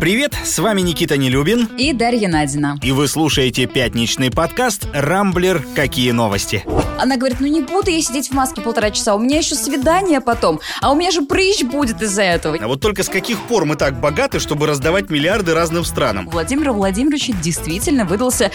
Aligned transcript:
Привет, 0.00 0.32
с 0.44 0.60
вами 0.60 0.80
Никита 0.80 1.16
Нелюбин. 1.16 1.68
И 1.76 1.92
Дарья 1.92 2.28
Надина. 2.28 2.78
И 2.84 2.92
вы 2.92 3.08
слушаете 3.08 3.66
пятничный 3.66 4.30
подкаст 4.30 4.86
«Рамблер. 4.92 5.64
Какие 5.74 6.12
новости?». 6.12 6.64
Она 7.00 7.16
говорит, 7.16 7.38
ну 7.40 7.46
не 7.46 7.60
буду 7.60 7.90
я 7.90 8.02
сидеть 8.02 8.28
в 8.28 8.32
маске 8.32 8.60
полтора 8.60 8.90
часа, 8.90 9.14
у 9.14 9.20
меня 9.20 9.38
еще 9.38 9.54
свидание 9.54 10.20
потом, 10.20 10.58
а 10.80 10.90
у 10.90 10.96
меня 10.96 11.12
же 11.12 11.22
прыщ 11.22 11.62
будет 11.62 12.02
из-за 12.02 12.22
этого. 12.22 12.58
А 12.60 12.66
вот 12.66 12.80
только 12.80 13.04
с 13.04 13.08
каких 13.08 13.40
пор 13.42 13.66
мы 13.66 13.76
так 13.76 14.00
богаты, 14.00 14.40
чтобы 14.40 14.66
раздавать 14.66 15.08
миллиарды 15.08 15.54
разным 15.54 15.84
странам? 15.84 16.26
У 16.26 16.30
Владимира 16.30 16.72
Владимировича 16.72 17.34
действительно 17.40 18.04
выдался 18.04 18.50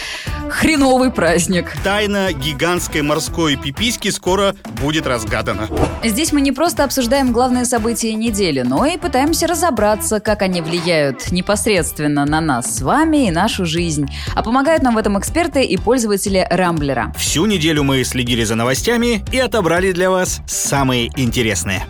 хреновый 0.50 1.10
праздник. 1.10 1.72
Тайна 1.86 2.34
гигантской 2.34 3.02
морской 3.02 3.56
пиписьки 3.56 4.10
скоро 4.10 4.56
будет 4.82 5.08
разгадана. 5.08 5.70
Здесь 6.04 6.34
мы 6.34 6.42
не 6.42 6.52
просто 6.52 6.84
обсуждаем 6.84 7.32
главные 7.32 7.64
события 7.64 8.14
недели, 8.14 8.62
но 8.62 8.86
и 8.86 8.98
пытаемся 8.98 9.48
разобраться, 9.48 10.20
как 10.20 10.42
они 10.42 10.62
влияют 10.62 11.32
непосредственно 11.34 12.26
на 12.26 12.40
нас 12.40 12.78
с 12.78 12.82
вами 12.82 13.28
и 13.28 13.32
нашу 13.32 13.66
жизнь. 13.66 14.08
А 14.36 14.44
помогают 14.44 14.84
нам 14.84 14.96
в 14.96 14.98
этом 14.98 15.20
эксперты 15.20 15.64
и 15.64 15.78
пользователи 15.78 16.48
Рамблера. 16.50 17.14
Всю 17.18 17.46
неделю 17.46 17.84
мы 17.84 18.04
следили 18.04 18.44
за 18.44 18.56
новостями 18.56 19.26
и 19.32 19.40
отобрали 19.40 19.92
для 19.92 20.10
вас 20.10 20.42
самые 20.48 21.12
интересные. 21.20 21.84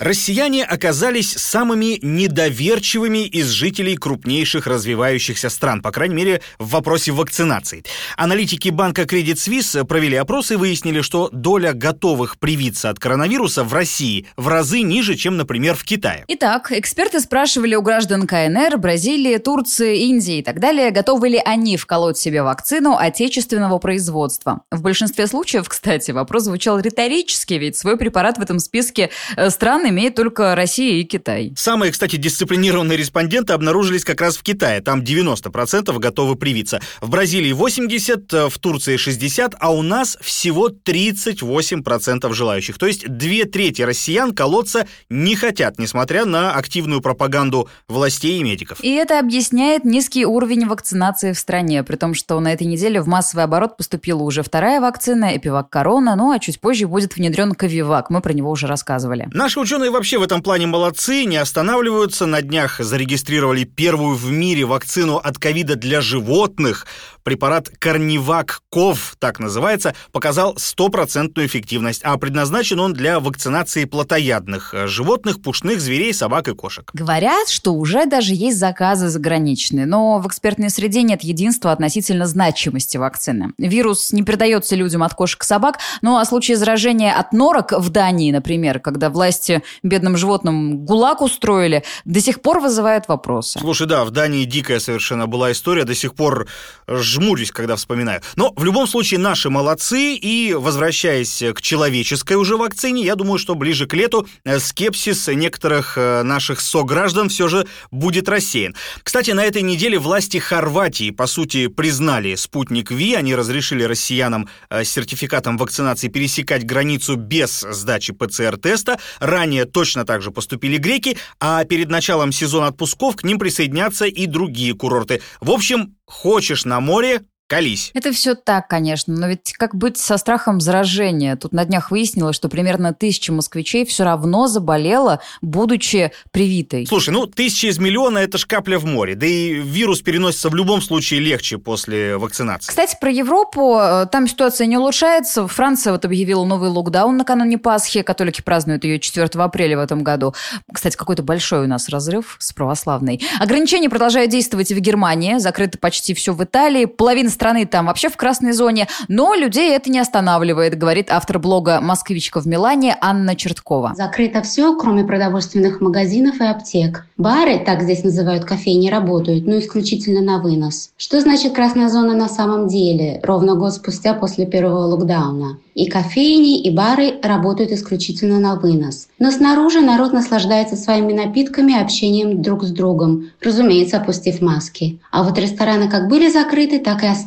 Россияне 0.00 0.64
оказались 0.64 1.32
самыми 1.32 1.98
недоверчивыми 2.02 3.26
из 3.26 3.48
жителей 3.48 3.96
крупнейших 3.96 4.66
развивающихся 4.66 5.48
стран, 5.48 5.80
по 5.80 5.90
крайней 5.90 6.14
мере, 6.14 6.42
в 6.58 6.70
вопросе 6.70 7.12
вакцинации. 7.12 7.84
Аналитики 8.16 8.68
банка 8.68 9.02
Credit 9.02 9.34
Suisse 9.34 9.84
провели 9.84 10.16
опрос 10.16 10.50
и 10.50 10.56
выяснили, 10.56 11.00
что 11.00 11.30
доля 11.32 11.72
готовых 11.72 12.38
привиться 12.38 12.90
от 12.90 12.98
коронавируса 12.98 13.64
в 13.64 13.72
России 13.72 14.26
в 14.36 14.48
разы 14.48 14.82
ниже, 14.82 15.14
чем, 15.14 15.36
например, 15.36 15.74
в 15.74 15.84
Китае. 15.84 16.24
Итак, 16.28 16.72
эксперты 16.72 17.20
спрашивали 17.20 17.74
у 17.74 17.82
граждан 17.82 18.26
КНР, 18.26 18.78
Бразилии, 18.78 19.38
Турции, 19.38 20.08
Индии 20.08 20.38
и 20.38 20.42
так 20.42 20.60
далее, 20.60 20.90
готовы 20.90 21.28
ли 21.28 21.42
они 21.44 21.76
вколоть 21.76 22.18
себе 22.18 22.42
вакцину 22.42 22.96
отечественного 22.96 23.78
производства. 23.78 24.62
В 24.70 24.82
большинстве 24.82 25.26
случаев, 25.26 25.68
кстати, 25.68 26.10
вопрос 26.10 26.44
звучал 26.44 26.78
риторически, 26.80 27.54
ведь 27.54 27.76
свой 27.76 27.96
препарат 27.96 28.38
в 28.38 28.42
этом 28.42 28.58
списке 28.58 29.10
э, 29.36 29.50
стран 29.86 29.90
имеет 29.90 30.14
только 30.14 30.54
Россия 30.54 31.00
и 31.00 31.04
Китай. 31.04 31.52
Самые, 31.56 31.92
кстати, 31.92 32.16
дисциплинированные 32.16 32.96
респонденты 32.96 33.52
обнаружились 33.52 34.04
как 34.04 34.20
раз 34.20 34.36
в 34.36 34.42
Китае. 34.42 34.80
Там 34.80 35.00
90% 35.00 35.98
готовы 35.98 36.36
привиться. 36.36 36.80
В 37.00 37.08
Бразилии 37.08 37.52
80%, 37.52 38.48
в 38.48 38.58
Турции 38.58 38.96
60%, 38.96 39.54
а 39.58 39.72
у 39.72 39.82
нас 39.82 40.18
всего 40.20 40.68
38% 40.68 42.32
желающих. 42.32 42.78
То 42.78 42.86
есть 42.86 43.08
две 43.08 43.44
трети 43.44 43.82
россиян 43.82 44.34
колоться 44.34 44.86
не 45.10 45.36
хотят, 45.36 45.78
несмотря 45.78 46.24
на 46.24 46.52
активную 46.52 47.00
пропаганду 47.00 47.68
властей 47.88 48.40
и 48.40 48.42
медиков. 48.42 48.78
И 48.82 48.90
это 48.94 49.18
объясняет 49.18 49.84
низкий 49.84 50.26
уровень 50.26 50.66
вакцинации 50.66 51.32
в 51.32 51.38
стране, 51.38 51.82
при 51.82 51.96
том, 51.96 52.14
что 52.14 52.40
на 52.40 52.52
этой 52.52 52.66
неделе 52.66 53.00
в 53.00 53.08
массовый 53.08 53.44
оборот 53.44 53.76
поступила 53.76 54.22
уже 54.22 54.42
вторая 54.42 54.80
вакцина, 54.80 55.36
Эпивак 55.36 55.70
Корона, 55.70 56.16
ну 56.16 56.32
а 56.32 56.38
чуть 56.38 56.60
позже 56.60 56.86
будет 56.86 57.16
внедрен 57.16 57.52
Ковивак, 57.52 58.10
мы 58.10 58.20
про 58.20 58.32
него 58.32 58.50
уже 58.50 58.66
рассказывали. 58.66 59.28
Наши 59.32 59.60
ученые 59.60 59.75
Ученые 59.76 59.90
вообще 59.90 60.16
в 60.16 60.22
этом 60.22 60.40
плане 60.40 60.66
молодцы, 60.66 61.24
не 61.24 61.36
останавливаются. 61.36 62.24
На 62.24 62.40
днях 62.40 62.80
зарегистрировали 62.80 63.64
первую 63.64 64.16
в 64.16 64.30
мире 64.30 64.64
вакцину 64.64 65.16
от 65.16 65.36
ковида 65.36 65.76
для 65.76 66.00
животных. 66.00 66.86
Препарат 67.24 67.68
Корневак 67.80 68.62
Ков, 68.70 69.16
так 69.18 69.38
называется, 69.38 69.94
показал 70.12 70.56
стопроцентную 70.56 71.48
эффективность, 71.48 72.00
а 72.04 72.16
предназначен 72.16 72.78
он 72.78 72.94
для 72.94 73.18
вакцинации 73.18 73.84
плотоядных 73.84 74.72
животных, 74.86 75.42
пушных 75.42 75.80
зверей, 75.80 76.14
собак 76.14 76.48
и 76.48 76.54
кошек. 76.54 76.88
Говорят, 76.94 77.48
что 77.48 77.74
уже 77.74 78.06
даже 78.06 78.32
есть 78.32 78.58
заказы 78.58 79.08
заграничные, 79.08 79.86
но 79.86 80.20
в 80.20 80.28
экспертной 80.28 80.70
среде 80.70 81.02
нет 81.02 81.22
единства 81.24 81.72
относительно 81.72 82.26
значимости 82.26 82.96
вакцины. 82.96 83.52
Вирус 83.58 84.12
не 84.12 84.22
передается 84.22 84.76
людям 84.76 85.02
от 85.02 85.12
кошек 85.12 85.42
и 85.42 85.46
собак, 85.46 85.80
ну 86.00 86.16
а 86.16 86.24
случаи 86.24 86.52
заражения 86.52 87.12
от 87.12 87.32
норок 87.32 87.72
в 87.72 87.90
Дании, 87.90 88.30
например, 88.30 88.78
когда 88.78 89.10
власти 89.10 89.64
бедным 89.82 90.16
животным 90.16 90.84
гулаг 90.84 91.20
устроили, 91.20 91.84
до 92.04 92.20
сих 92.20 92.42
пор 92.42 92.60
вызывает 92.60 93.08
вопросы. 93.08 93.58
Слушай, 93.58 93.86
да, 93.86 94.04
в 94.04 94.10
Дании 94.10 94.44
дикая 94.44 94.80
совершенно 94.80 95.26
была 95.26 95.52
история, 95.52 95.84
до 95.84 95.94
сих 95.94 96.14
пор 96.14 96.46
жмурюсь, 96.88 97.50
когда 97.50 97.76
вспоминаю. 97.76 98.20
Но 98.36 98.52
в 98.56 98.64
любом 98.64 98.86
случае 98.86 99.20
наши 99.20 99.50
молодцы, 99.50 100.14
и 100.14 100.54
возвращаясь 100.54 101.42
к 101.54 101.60
человеческой 101.60 102.34
уже 102.34 102.56
вакцине, 102.56 103.02
я 103.02 103.14
думаю, 103.14 103.38
что 103.38 103.54
ближе 103.54 103.86
к 103.86 103.94
лету 103.94 104.26
э, 104.44 104.58
скепсис 104.58 105.28
некоторых 105.28 105.96
э, 105.96 106.22
наших 106.22 106.60
сограждан 106.60 107.28
все 107.28 107.48
же 107.48 107.66
будет 107.90 108.28
рассеян. 108.28 108.74
Кстати, 109.02 109.30
на 109.30 109.44
этой 109.44 109.62
неделе 109.62 109.98
власти 109.98 110.38
Хорватии, 110.38 111.10
по 111.10 111.26
сути, 111.26 111.68
признали 111.68 112.34
спутник 112.34 112.90
Ви, 112.90 113.14
они 113.14 113.34
разрешили 113.34 113.82
россиянам 113.82 114.48
э, 114.70 114.84
с 114.84 114.90
сертификатом 114.90 115.56
вакцинации 115.56 116.08
пересекать 116.08 116.64
границу 116.64 117.16
без 117.16 117.60
сдачи 117.60 118.12
ПЦР-теста. 118.12 118.98
Ранее 119.20 119.55
Ранее 119.56 119.72
точно 119.72 120.04
так 120.04 120.20
же 120.20 120.30
поступили 120.30 120.76
греки, 120.76 121.16
а 121.40 121.64
перед 121.64 121.88
началом 121.88 122.30
сезона 122.30 122.66
отпусков 122.66 123.16
к 123.16 123.24
ним 123.24 123.38
присоединятся 123.38 124.04
и 124.04 124.26
другие 124.26 124.74
курорты. 124.74 125.22
В 125.40 125.50
общем, 125.50 125.96
хочешь 126.04 126.66
на 126.66 126.78
море, 126.80 127.22
Колись. 127.48 127.92
Это 127.94 128.10
все 128.10 128.34
так, 128.34 128.66
конечно, 128.66 129.14
но 129.14 129.28
ведь 129.28 129.52
как 129.52 129.76
быть 129.76 129.96
со 129.96 130.16
страхом 130.18 130.60
заражения? 130.60 131.36
Тут 131.36 131.52
на 131.52 131.64
днях 131.64 131.92
выяснилось, 131.92 132.34
что 132.34 132.48
примерно 132.48 132.92
тысяча 132.92 133.32
москвичей 133.32 133.86
все 133.86 134.02
равно 134.02 134.48
заболела, 134.48 135.20
будучи 135.42 136.10
привитой. 136.32 136.86
Слушай, 136.88 137.10
ну 137.10 137.26
тысяча 137.26 137.68
из 137.68 137.78
миллиона– 137.78 138.18
это 138.18 138.36
ж 138.36 138.46
капля 138.46 138.80
в 138.80 138.84
море, 138.84 139.14
да 139.14 139.26
и 139.26 139.54
вирус 139.54 140.00
переносится 140.02 140.48
в 140.48 140.56
любом 140.56 140.82
случае 140.82 141.20
легче 141.20 141.58
после 141.58 142.16
вакцинации. 142.16 142.68
Кстати, 142.68 142.96
про 143.00 143.12
Европу, 143.12 143.78
э, 143.80 144.06
там 144.10 144.26
ситуация 144.26 144.66
не 144.66 144.76
улучшается. 144.76 145.46
Франция 145.46 145.92
вот 145.92 146.04
объявила 146.04 146.44
новый 146.44 146.68
локдаун 146.68 147.16
накануне 147.16 147.58
Пасхи, 147.58 148.02
католики 148.02 148.42
празднуют 148.42 148.82
ее 148.82 148.98
4 148.98 149.28
апреля 149.34 149.76
в 149.78 149.80
этом 149.80 150.02
году. 150.02 150.34
Кстати, 150.72 150.96
какой-то 150.96 151.22
большой 151.22 151.64
у 151.64 151.68
нас 151.68 151.88
разрыв 151.88 152.38
с 152.40 152.52
православной. 152.52 153.22
Ограничения 153.38 153.88
продолжают 153.88 154.32
действовать 154.32 154.72
и 154.72 154.74
в 154.74 154.80
Германии, 154.80 155.38
закрыто 155.38 155.78
почти 155.78 156.12
все 156.12 156.32
в 156.32 156.42
Италии, 156.42 156.86
половина 156.86 157.30
страны 157.36 157.66
там 157.66 157.86
вообще 157.86 158.08
в 158.08 158.16
красной 158.16 158.52
зоне, 158.52 158.88
но 159.08 159.34
людей 159.34 159.76
это 159.76 159.90
не 159.90 159.98
останавливает, 159.98 160.76
говорит 160.76 161.10
автор 161.10 161.38
блога 161.38 161.80
«Москвичка 161.80 162.40
в 162.40 162.46
Милане» 162.46 162.96
Анна 163.00 163.36
Черткова. 163.36 163.92
Закрыто 163.94 164.42
все, 164.42 164.74
кроме 164.76 165.04
продовольственных 165.04 165.80
магазинов 165.80 166.40
и 166.40 166.44
аптек. 166.44 167.06
Бары, 167.18 167.58
так 167.58 167.82
здесь 167.82 168.04
называют 168.04 168.44
кофейни, 168.44 168.90
работают, 168.90 169.46
но 169.46 169.58
исключительно 169.58 170.22
на 170.22 170.42
вынос. 170.42 170.90
Что 170.96 171.20
значит 171.20 171.54
красная 171.54 171.88
зона 171.88 172.14
на 172.14 172.28
самом 172.28 172.68
деле, 172.68 173.20
ровно 173.22 173.54
год 173.54 173.74
спустя 173.74 174.14
после 174.14 174.46
первого 174.46 174.86
локдауна? 174.86 175.58
И 175.74 175.90
кофейни, 175.90 176.62
и 176.62 176.74
бары 176.74 177.20
работают 177.22 177.70
исключительно 177.70 178.40
на 178.40 178.56
вынос. 178.56 179.08
Но 179.18 179.30
снаружи 179.30 179.80
народ 179.80 180.14
наслаждается 180.14 180.74
своими 180.74 181.12
напитками 181.12 181.72
и 181.72 181.82
общением 181.82 182.40
друг 182.40 182.64
с 182.64 182.70
другом, 182.70 183.30
разумеется, 183.42 183.98
опустив 183.98 184.40
маски. 184.40 185.00
А 185.10 185.22
вот 185.22 185.38
рестораны 185.38 185.90
как 185.90 186.08
были 186.08 186.30
закрыты, 186.30 186.78
так 186.78 187.02
и 187.02 187.06
остались. 187.06 187.25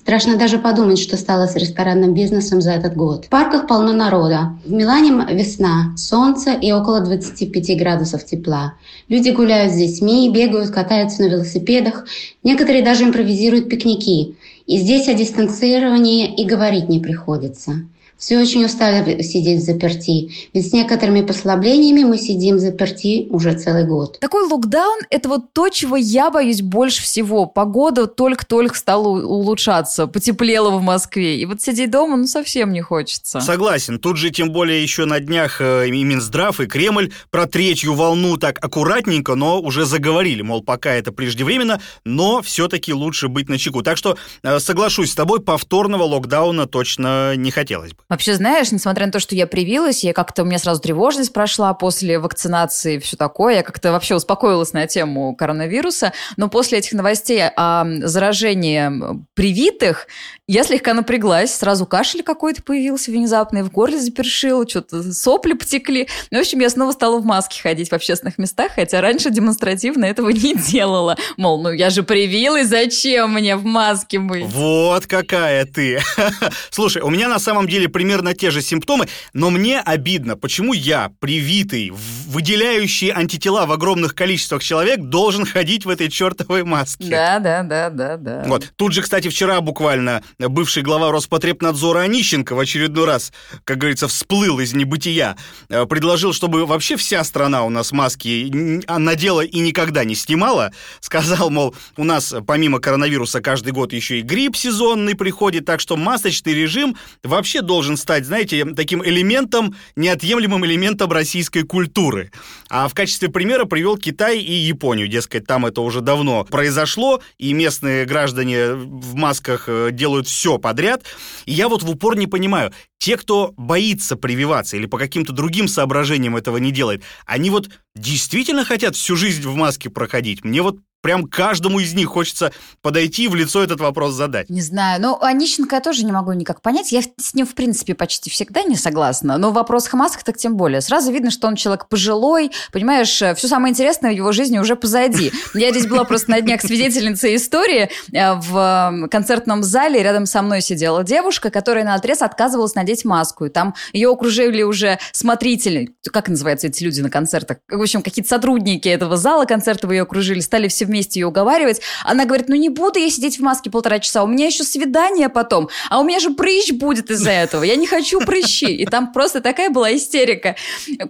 Страшно 0.00 0.36
даже 0.36 0.58
подумать, 0.58 1.00
что 1.00 1.16
стало 1.16 1.46
с 1.46 1.56
ресторанным 1.56 2.14
бизнесом 2.14 2.60
за 2.60 2.70
этот 2.70 2.94
год. 2.94 3.24
В 3.24 3.28
парках 3.28 3.66
полно 3.66 3.92
народа. 3.92 4.56
В 4.64 4.70
Милане 4.70 5.10
весна, 5.34 5.94
солнце 5.96 6.52
и 6.52 6.70
около 6.70 7.00
25 7.00 7.76
градусов 7.76 8.24
тепла. 8.24 8.74
Люди 9.08 9.30
гуляют 9.30 9.72
с 9.72 9.76
детьми, 9.76 10.30
бегают, 10.32 10.70
катаются 10.70 11.22
на 11.22 11.26
велосипедах. 11.26 12.06
Некоторые 12.44 12.84
даже 12.84 13.04
импровизируют 13.04 13.68
пикники. 13.68 14.36
И 14.66 14.78
здесь 14.78 15.08
о 15.08 15.14
дистанцировании 15.14 16.32
и 16.34 16.44
говорить 16.44 16.88
не 16.88 17.00
приходится. 17.00 17.82
Все 18.18 18.38
очень 18.38 18.64
устали 18.64 19.20
сидеть 19.22 19.64
заперти. 19.64 20.30
Ведь 20.54 20.70
с 20.70 20.72
некоторыми 20.72 21.20
послаблениями 21.20 22.04
мы 22.04 22.16
сидим 22.16 22.58
заперти 22.58 23.26
уже 23.28 23.52
целый 23.52 23.86
год. 23.86 24.18
Такой 24.20 24.48
локдаун– 24.48 25.00
это 25.10 25.28
вот 25.28 25.52
то, 25.52 25.68
чего 25.68 25.96
я 25.96 26.30
боюсь 26.30 26.62
больше 26.62 27.02
всего. 27.02 27.44
Погода 27.44 28.06
только-только 28.06 28.74
стала 28.74 29.08
улучшаться, 29.08 30.06
потеплело 30.06 30.70
в 30.70 30.82
Москве. 30.82 31.38
И 31.38 31.44
вот 31.44 31.60
сидеть 31.60 31.90
дома, 31.90 32.16
ну, 32.16 32.26
совсем 32.26 32.72
не 32.72 32.80
хочется. 32.80 33.40
Согласен. 33.40 33.98
Тут 33.98 34.16
же, 34.16 34.30
тем 34.30 34.50
более, 34.50 34.82
еще 34.82 35.04
на 35.04 35.20
днях 35.20 35.60
э, 35.60 35.88
и 35.88 36.04
Минздрав, 36.04 36.60
и 36.60 36.66
Кремль 36.66 37.12
про 37.30 37.46
третью 37.46 37.92
волну 37.92 38.38
так 38.38 38.64
аккуратненько, 38.64 39.34
но 39.34 39.60
уже 39.60 39.84
заговорили. 39.84 40.40
Мол, 40.40 40.62
пока 40.62 40.94
это 40.94 41.12
преждевременно, 41.12 41.82
но 42.04 42.40
все-таки 42.40 42.94
лучше 42.94 43.28
быть 43.28 43.50
на 43.50 43.58
чеку. 43.58 43.82
Так 43.82 43.98
что 43.98 44.16
э, 44.42 44.58
соглашусь 44.58 45.12
с 45.12 45.14
тобой, 45.14 45.40
повторного 45.40 46.04
локдауна 46.04 46.66
точно 46.66 47.36
не 47.36 47.50
хотелось 47.50 47.92
бы. 47.92 48.05
Вообще, 48.08 48.34
знаешь, 48.34 48.70
несмотря 48.70 49.06
на 49.06 49.12
то, 49.12 49.18
что 49.18 49.34
я 49.34 49.48
привилась, 49.48 50.04
я 50.04 50.12
как-то, 50.12 50.42
у 50.42 50.46
меня 50.46 50.58
сразу 50.58 50.80
тревожность 50.80 51.32
прошла 51.32 51.74
после 51.74 52.20
вакцинации 52.20 52.96
и 52.96 52.98
все 52.98 53.16
такое, 53.16 53.56
я 53.56 53.62
как-то 53.62 53.90
вообще 53.90 54.14
успокоилась 54.14 54.72
на 54.72 54.86
тему 54.86 55.34
коронавируса, 55.34 56.12
но 56.36 56.48
после 56.48 56.78
этих 56.78 56.92
новостей 56.92 57.42
о 57.56 57.84
заражении 58.06 58.90
привитых 59.34 60.06
Я 60.48 60.62
слегка 60.62 60.94
напряглась, 60.94 61.52
сразу 61.52 61.86
кашель 61.86 62.22
какой-то 62.22 62.62
появился 62.62 63.10
внезапный, 63.10 63.64
в 63.64 63.72
горле 63.72 63.98
запершило, 63.98 64.64
что-то 64.68 65.12
сопли 65.12 65.54
потекли. 65.54 66.06
Ну, 66.30 66.38
в 66.38 66.40
общем, 66.42 66.60
я 66.60 66.70
снова 66.70 66.92
стала 66.92 67.18
в 67.18 67.24
маске 67.24 67.60
ходить 67.60 67.88
в 67.88 67.92
общественных 67.92 68.38
местах, 68.38 68.70
хотя 68.76 69.00
раньше 69.00 69.30
демонстративно 69.30 70.04
этого 70.04 70.28
не 70.30 70.54
делала. 70.54 71.16
Мол, 71.36 71.60
ну 71.60 71.72
я 71.72 71.90
же 71.90 72.04
привилась, 72.04 72.68
зачем 72.68 73.32
мне 73.32 73.56
в 73.56 73.64
маске 73.64 74.20
быть? 74.20 74.44
Вот 74.44 75.08
какая 75.08 75.64
ты. 75.64 76.00
Слушай, 76.70 77.02
у 77.02 77.10
меня 77.10 77.28
на 77.28 77.40
самом 77.40 77.66
деле 77.66 77.88
примерно 77.88 78.32
те 78.32 78.52
же 78.52 78.62
симптомы, 78.62 79.08
но 79.32 79.50
мне 79.50 79.80
обидно, 79.80 80.36
почему 80.36 80.74
я, 80.74 81.10
привитый, 81.18 81.90
выделяющий 81.90 83.10
антитела 83.10 83.66
в 83.66 83.72
огромных 83.72 84.14
количествах 84.14 84.62
человек, 84.62 85.00
должен 85.00 85.44
ходить 85.44 85.86
в 85.86 85.88
этой 85.88 86.08
чертовой 86.08 86.62
маске. 86.62 87.08
Да, 87.08 87.40
да, 87.40 87.64
да, 87.64 87.90
да, 87.90 88.16
да. 88.16 88.44
Вот. 88.46 88.72
Тут 88.76 88.92
же, 88.92 89.02
кстати, 89.02 89.26
вчера 89.26 89.60
буквально 89.60 90.22
бывший 90.38 90.82
глава 90.82 91.10
Роспотребнадзора 91.12 92.00
Онищенко 92.00 92.54
в 92.54 92.60
очередной 92.60 93.06
раз, 93.06 93.32
как 93.64 93.78
говорится, 93.78 94.06
всплыл 94.06 94.60
из 94.60 94.74
небытия, 94.74 95.36
э, 95.68 95.86
предложил, 95.86 96.32
чтобы 96.32 96.66
вообще 96.66 96.96
вся 96.96 97.24
страна 97.24 97.64
у 97.64 97.70
нас 97.70 97.92
маски 97.92 98.50
надела 98.86 99.40
и 99.40 99.58
никогда 99.60 100.04
не 100.04 100.14
снимала. 100.14 100.72
Сказал, 101.00 101.50
мол, 101.50 101.74
у 101.96 102.04
нас 102.04 102.34
помимо 102.46 102.80
коронавируса 102.80 103.40
каждый 103.40 103.72
год 103.72 103.92
еще 103.92 104.18
и 104.18 104.22
грипп 104.22 104.56
сезонный 104.56 105.14
приходит, 105.14 105.64
так 105.64 105.80
что 105.80 105.96
масочный 105.96 106.54
режим 106.54 106.96
вообще 107.22 107.62
должен 107.62 107.96
стать, 107.96 108.26
знаете, 108.26 108.64
таким 108.76 109.02
элементом, 109.04 109.74
неотъемлемым 109.96 110.66
элементом 110.66 111.10
российской 111.12 111.62
культуры. 111.62 112.30
А 112.68 112.88
в 112.88 112.94
качестве 112.94 113.28
примера 113.28 113.64
привел 113.64 113.96
Китай 113.96 114.38
и 114.38 114.52
Японию. 114.52 115.08
Дескать, 115.08 115.46
там 115.46 115.64
это 115.64 115.80
уже 115.80 116.00
давно 116.02 116.44
произошло, 116.44 117.22
и 117.38 117.52
местные 117.52 118.04
граждане 118.04 118.74
в 118.74 119.14
масках 119.14 119.64
э, 119.68 119.90
делают 120.26 120.28
все 120.28 120.58
подряд. 120.58 121.04
И 121.46 121.52
я 121.52 121.68
вот 121.68 121.82
в 121.82 121.90
упор 121.90 122.16
не 122.16 122.26
понимаю, 122.26 122.72
те, 122.98 123.16
кто 123.16 123.52
боится 123.56 124.16
прививаться 124.16 124.76
или 124.76 124.86
по 124.86 124.98
каким-то 124.98 125.32
другим 125.32 125.68
соображениям 125.68 126.36
этого 126.36 126.58
не 126.58 126.72
делает, 126.72 127.02
они 127.26 127.50
вот 127.50 127.70
действительно 127.94 128.64
хотят 128.64 128.96
всю 128.96 129.16
жизнь 129.16 129.42
в 129.42 129.54
маске 129.54 129.90
проходить? 129.90 130.44
Мне 130.44 130.62
вот 130.62 130.78
прям 131.02 131.26
каждому 131.26 131.80
из 131.80 131.94
них 131.94 132.08
хочется 132.08 132.52
подойти 132.82 133.24
и 133.24 133.28
в 133.28 133.34
лицо 133.34 133.62
этот 133.62 133.80
вопрос 133.80 134.14
задать. 134.14 134.50
Не 134.50 134.60
знаю. 134.60 135.00
Ну, 135.00 135.18
Онищенко 135.20 135.76
я 135.76 135.80
тоже 135.80 136.04
не 136.04 136.12
могу 136.12 136.32
никак 136.32 136.62
понять. 136.62 136.92
Я 136.92 137.02
с 137.02 137.34
ним, 137.34 137.46
в 137.46 137.54
принципе, 137.54 137.94
почти 137.94 138.30
всегда 138.30 138.62
не 138.62 138.76
согласна. 138.76 139.38
Но 139.38 139.52
вопрос 139.52 139.86
Хамаска 139.86 140.24
так 140.24 140.36
тем 140.36 140.56
более. 140.56 140.80
Сразу 140.80 141.12
видно, 141.12 141.30
что 141.30 141.48
он 141.48 141.56
человек 141.56 141.88
пожилой. 141.88 142.50
Понимаешь, 142.72 143.20
э, 143.22 143.34
все 143.34 143.48
самое 143.48 143.72
интересное 143.72 144.12
в 144.12 144.14
его 144.14 144.32
жизни 144.32 144.58
уже 144.58 144.76
позади. 144.76 145.32
Я 145.54 145.70
здесь 145.70 145.86
была 145.86 146.04
просто 146.04 146.30
на 146.30 146.40
днях 146.40 146.60
свидетельницей 146.60 147.36
истории. 147.36 147.90
Э, 148.12 148.34
в 148.34 149.08
концертном 149.10 149.62
зале 149.62 150.02
рядом 150.02 150.26
со 150.26 150.42
мной 150.42 150.60
сидела 150.60 151.04
девушка, 151.04 151.50
которая 151.50 151.84
на 151.84 151.94
отрез 151.94 152.22
отказывалась 152.22 152.74
надеть 152.74 153.04
маску. 153.04 153.44
И 153.44 153.48
там 153.48 153.74
ее 153.92 154.10
окружили 154.10 154.62
уже 154.62 154.98
смотрители. 155.12 155.94
Как 156.12 156.28
называются 156.28 156.66
эти 156.66 156.82
люди 156.82 157.00
на 157.00 157.10
концертах? 157.10 157.58
В 157.68 157.80
общем, 157.80 158.02
какие-то 158.02 158.28
сотрудники 158.28 158.88
этого 158.88 159.16
зала 159.16 159.44
концерта 159.44 159.86
ее 159.90 160.02
окружили. 160.02 160.40
Стали 160.40 160.68
все 160.68 160.85
вместе 160.86 161.20
ее 161.20 161.26
уговаривать. 161.26 161.80
Она 162.04 162.24
говорит, 162.24 162.48
ну 162.48 162.56
не 162.56 162.68
буду 162.68 162.98
я 162.98 163.10
сидеть 163.10 163.38
в 163.38 163.42
маске 163.42 163.70
полтора 163.70 163.98
часа, 163.98 164.24
у 164.24 164.26
меня 164.26 164.46
еще 164.46 164.64
свидание 164.64 165.28
потом, 165.28 165.68
а 165.90 166.00
у 166.00 166.04
меня 166.04 166.20
же 166.20 166.30
прыщ 166.30 166.72
будет 166.72 167.10
из-за 167.10 167.30
этого, 167.30 167.62
я 167.62 167.76
не 167.76 167.86
хочу 167.86 168.20
прыщи. 168.20 168.66
И 168.66 168.86
там 168.86 169.12
просто 169.12 169.40
такая 169.40 169.70
была 169.70 169.94
истерика. 169.94 170.56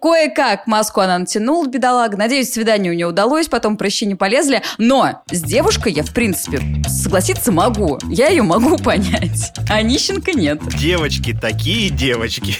Кое-как 0.00 0.66
маску 0.66 1.00
она 1.00 1.18
натянула, 1.18 1.66
бедолага. 1.66 2.16
Надеюсь, 2.16 2.52
свидание 2.52 2.92
у 2.92 2.94
нее 2.94 3.06
удалось, 3.06 3.48
потом 3.48 3.76
прыщи 3.76 4.06
не 4.06 4.14
полезли. 4.14 4.62
Но 4.78 5.22
с 5.30 5.42
девушкой 5.42 5.92
я, 5.92 6.02
в 6.02 6.12
принципе, 6.12 6.60
согласиться 6.88 7.52
могу. 7.52 7.98
Я 8.08 8.28
ее 8.28 8.42
могу 8.42 8.76
понять. 8.78 9.52
А 9.70 9.82
Нищенко 9.82 10.32
нет. 10.32 10.60
Девочки, 10.78 11.36
такие 11.38 11.90
девочки. 11.90 12.56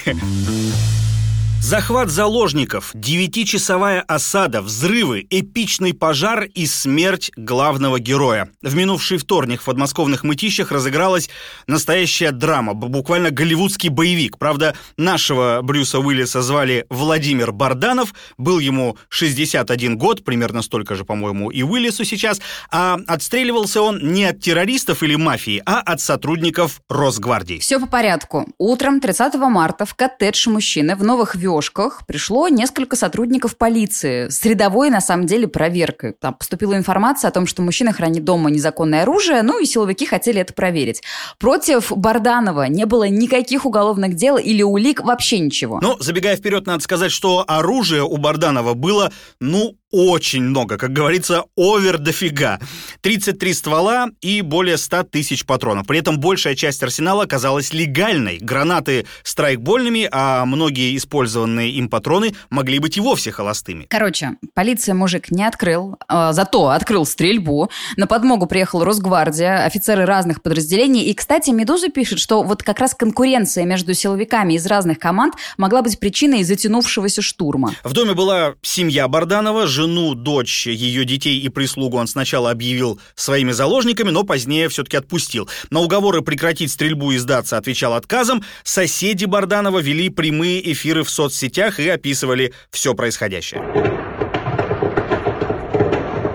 Захват 1.61 2.09
заложников, 2.09 2.91
девятичасовая 2.93 4.01
осада, 4.01 4.61
взрывы, 4.61 5.25
эпичный 5.29 5.93
пожар 5.93 6.43
и 6.43 6.65
смерть 6.65 7.31
главного 7.35 7.99
героя. 7.99 8.49
В 8.61 8.75
минувший 8.75 9.17
вторник 9.17 9.61
в 9.61 9.65
подмосковных 9.65 10.23
мытищах 10.23 10.71
разыгралась 10.71 11.29
настоящая 11.65 12.31
драма, 12.31 12.73
буквально 12.73 13.31
голливудский 13.31 13.89
боевик. 13.89 14.37
Правда, 14.37 14.75
нашего 14.95 15.59
Брюса 15.61 15.99
Уиллиса 15.99 16.41
звали 16.41 16.85
Владимир 16.89 17.51
Барданов, 17.51 18.13
был 18.37 18.59
ему 18.59 18.97
61 19.09 19.97
год, 19.97 20.23
примерно 20.23 20.61
столько 20.61 20.95
же, 20.95 21.03
по-моему, 21.03 21.49
и 21.49 21.63
Уиллису 21.63 22.05
сейчас, 22.05 22.39
а 22.71 22.97
отстреливался 23.07 23.81
он 23.81 24.13
не 24.13 24.25
от 24.25 24.39
террористов 24.39 25.03
или 25.03 25.15
мафии, 25.15 25.61
а 25.65 25.81
от 25.81 25.99
сотрудников 25.99 26.81
Росгвардии. 26.87 27.57
Все 27.59 27.79
по 27.79 27.87
порядку. 27.87 28.47
Утром 28.57 29.01
30 29.01 29.33
марта 29.35 29.85
в 29.85 29.95
коттедж 29.95 30.47
мужчины 30.47 30.95
в 30.95 31.03
Новых 31.03 31.35
Вёрках 31.35 31.46
Вешках 31.47 32.05
пришло 32.05 32.49
несколько 32.49 32.95
сотрудников 32.95 33.57
полиции 33.57 34.29
с 34.29 34.43
рядовой, 34.43 34.89
на 34.89 35.01
самом 35.01 35.25
деле, 35.25 35.47
проверкой. 35.47 36.13
Там 36.13 36.33
поступила 36.33 36.75
информация 36.75 37.29
о 37.29 37.31
том, 37.31 37.47
что 37.47 37.61
мужчина 37.61 37.93
хранит 37.93 38.23
дома 38.23 38.49
незаконное 38.49 39.03
оружие, 39.03 39.41
ну 39.43 39.59
и 39.59 39.65
силовики 39.65 40.05
хотели 40.05 40.41
это 40.41 40.53
проверить. 40.53 41.01
Против 41.39 41.91
Барданова 41.95 42.67
не 42.67 42.85
было 42.85 43.07
никаких 43.07 43.65
уголовных 43.65 44.15
дел 44.15 44.37
или 44.37 44.61
улик, 44.61 45.01
вообще 45.03 45.39
ничего. 45.39 45.79
Ну, 45.81 45.95
забегая 45.99 46.35
вперед, 46.35 46.65
надо 46.65 46.83
сказать, 46.83 47.11
что 47.11 47.45
оружие 47.47 48.03
у 48.03 48.17
Барданова 48.17 48.73
было, 48.73 49.11
ну, 49.39 49.75
очень 49.91 50.43
много, 50.43 50.77
как 50.77 50.91
говорится, 50.91 51.45
овер 51.55 51.97
дофига. 51.97 52.59
33 53.01 53.53
ствола 53.53 54.07
и 54.21 54.41
более 54.41 54.77
100 54.77 55.03
тысяч 55.03 55.45
патронов. 55.45 55.87
При 55.87 55.99
этом 55.99 56.19
большая 56.19 56.55
часть 56.55 56.83
арсенала 56.83 57.23
оказалась 57.23 57.73
легальной. 57.73 58.37
Гранаты 58.39 59.05
страйкбольными, 59.23 60.09
а 60.11 60.45
многие 60.45 60.97
использованные 60.97 61.71
им 61.71 61.89
патроны 61.89 62.33
могли 62.49 62.79
быть 62.79 62.97
и 62.97 63.01
вовсе 63.01 63.31
холостыми. 63.31 63.85
Короче, 63.89 64.31
полиция 64.53 64.93
мужик 64.93 65.31
не 65.31 65.45
открыл, 65.45 65.97
э, 66.09 66.29
зато 66.33 66.69
открыл 66.69 67.05
стрельбу. 67.05 67.69
На 67.95 68.07
подмогу 68.07 68.45
приехала 68.45 68.83
Росгвардия, 68.83 69.63
офицеры 69.63 70.05
разных 70.05 70.41
подразделений. 70.41 71.03
И, 71.03 71.13
кстати, 71.13 71.51
«Медуза» 71.51 71.89
пишет, 71.89 72.19
что 72.19 72.43
вот 72.43 72.63
как 72.63 72.79
раз 72.79 72.93
конкуренция 72.93 73.65
между 73.65 73.93
силовиками 73.93 74.53
из 74.53 74.65
разных 74.65 74.99
команд 74.99 75.35
могла 75.57 75.81
быть 75.81 75.99
причиной 75.99 76.43
затянувшегося 76.43 77.21
штурма. 77.21 77.73
В 77.83 77.93
доме 77.93 78.13
была 78.13 78.55
семья 78.61 79.07
Барданова, 79.07 79.67
жену, 79.77 80.15
дочь, 80.15 80.65
ее 80.65 81.05
детей 81.05 81.39
и 81.39 81.49
прислугу 81.49 81.97
он 81.97 82.07
сначала 82.07 82.49
объявил 82.49 82.99
своими 83.13 83.51
заложниками, 83.51 84.09
но 84.09 84.23
позднее 84.23 84.69
все-таки 84.69 84.97
отпустил. 84.97 85.47
На 85.69 85.81
уговоры 85.81 86.23
прекратить 86.23 86.71
стрельбу 86.71 87.11
и 87.11 87.17
сдаться 87.17 87.57
отвечал 87.57 87.93
отказом. 87.93 88.43
Соседи 88.63 89.25
Барданова 89.25 89.77
вели 89.77 90.09
прямые 90.09 90.71
эфиры 90.71 91.03
в 91.03 91.11
соцсетях 91.11 91.79
и 91.79 91.87
описывали 91.87 92.53
все 92.71 92.95
происходящее. 92.95 93.61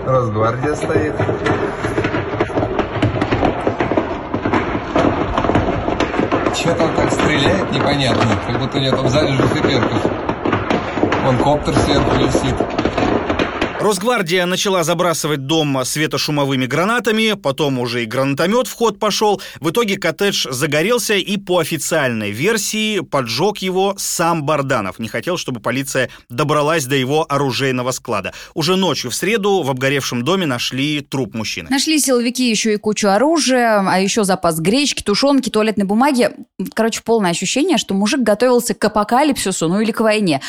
Росгвардия 0.05 0.75
стоит. 0.75 1.15
Че-то 6.55 6.83
он 6.85 6.95
так 6.95 7.11
стреляет 7.11 7.71
непонятно, 7.73 8.39
как 8.47 8.57
будто 8.57 8.77
у 8.77 8.79
него 8.79 8.95
там 8.95 9.09
залежи 9.09 9.43
фейерверков. 9.47 10.05
Он 11.27 11.37
коптер 11.39 11.75
сверху 11.75 12.15
висит. 12.15 12.55
Росгвардия 13.83 14.45
начала 14.45 14.85
забрасывать 14.85 15.45
дом 15.45 15.83
светошумовыми 15.83 16.67
гранатами, 16.67 17.33
потом 17.33 17.79
уже 17.79 18.03
и 18.03 18.05
гранатомет 18.05 18.67
в 18.67 18.73
ход 18.73 18.97
пошел. 18.97 19.41
В 19.59 19.71
итоге 19.71 19.97
коттедж 19.97 20.47
загорелся 20.49 21.15
и 21.15 21.35
по 21.35 21.59
официальной 21.59 22.31
версии 22.31 23.01
поджег 23.01 23.57
его 23.57 23.93
сам 23.97 24.43
Барданов. 24.43 24.99
Не 24.99 25.09
хотел, 25.09 25.35
чтобы 25.35 25.59
полиция 25.59 26.09
добралась 26.29 26.85
до 26.85 26.95
его 26.95 27.25
оружейного 27.27 27.91
склада. 27.91 28.31
Уже 28.53 28.77
ночью 28.77 29.11
в 29.11 29.15
среду 29.15 29.63
в 29.63 29.69
обгоревшем 29.69 30.23
доме 30.23 30.45
нашли 30.45 31.01
труп 31.01 31.33
мужчины. 31.33 31.67
Нашли 31.69 31.99
силовики 31.99 32.49
еще 32.49 32.75
и 32.75 32.77
кучу 32.77 33.09
оружия, 33.09 33.83
а 33.85 33.99
еще 33.99 34.23
запас 34.23 34.61
гречки, 34.61 35.03
тушенки, 35.03 35.49
туалетной 35.49 35.85
бумаги. 35.85 36.29
Короче, 36.73 37.01
полное 37.03 37.31
ощущение, 37.31 37.77
что 37.77 37.93
мужик 37.93 38.21
готовился 38.21 38.75
к 38.75 38.85
апокалипсису, 38.85 39.67
ну 39.67 39.81
или 39.81 39.91
к 39.91 39.99
войне. 39.99 40.39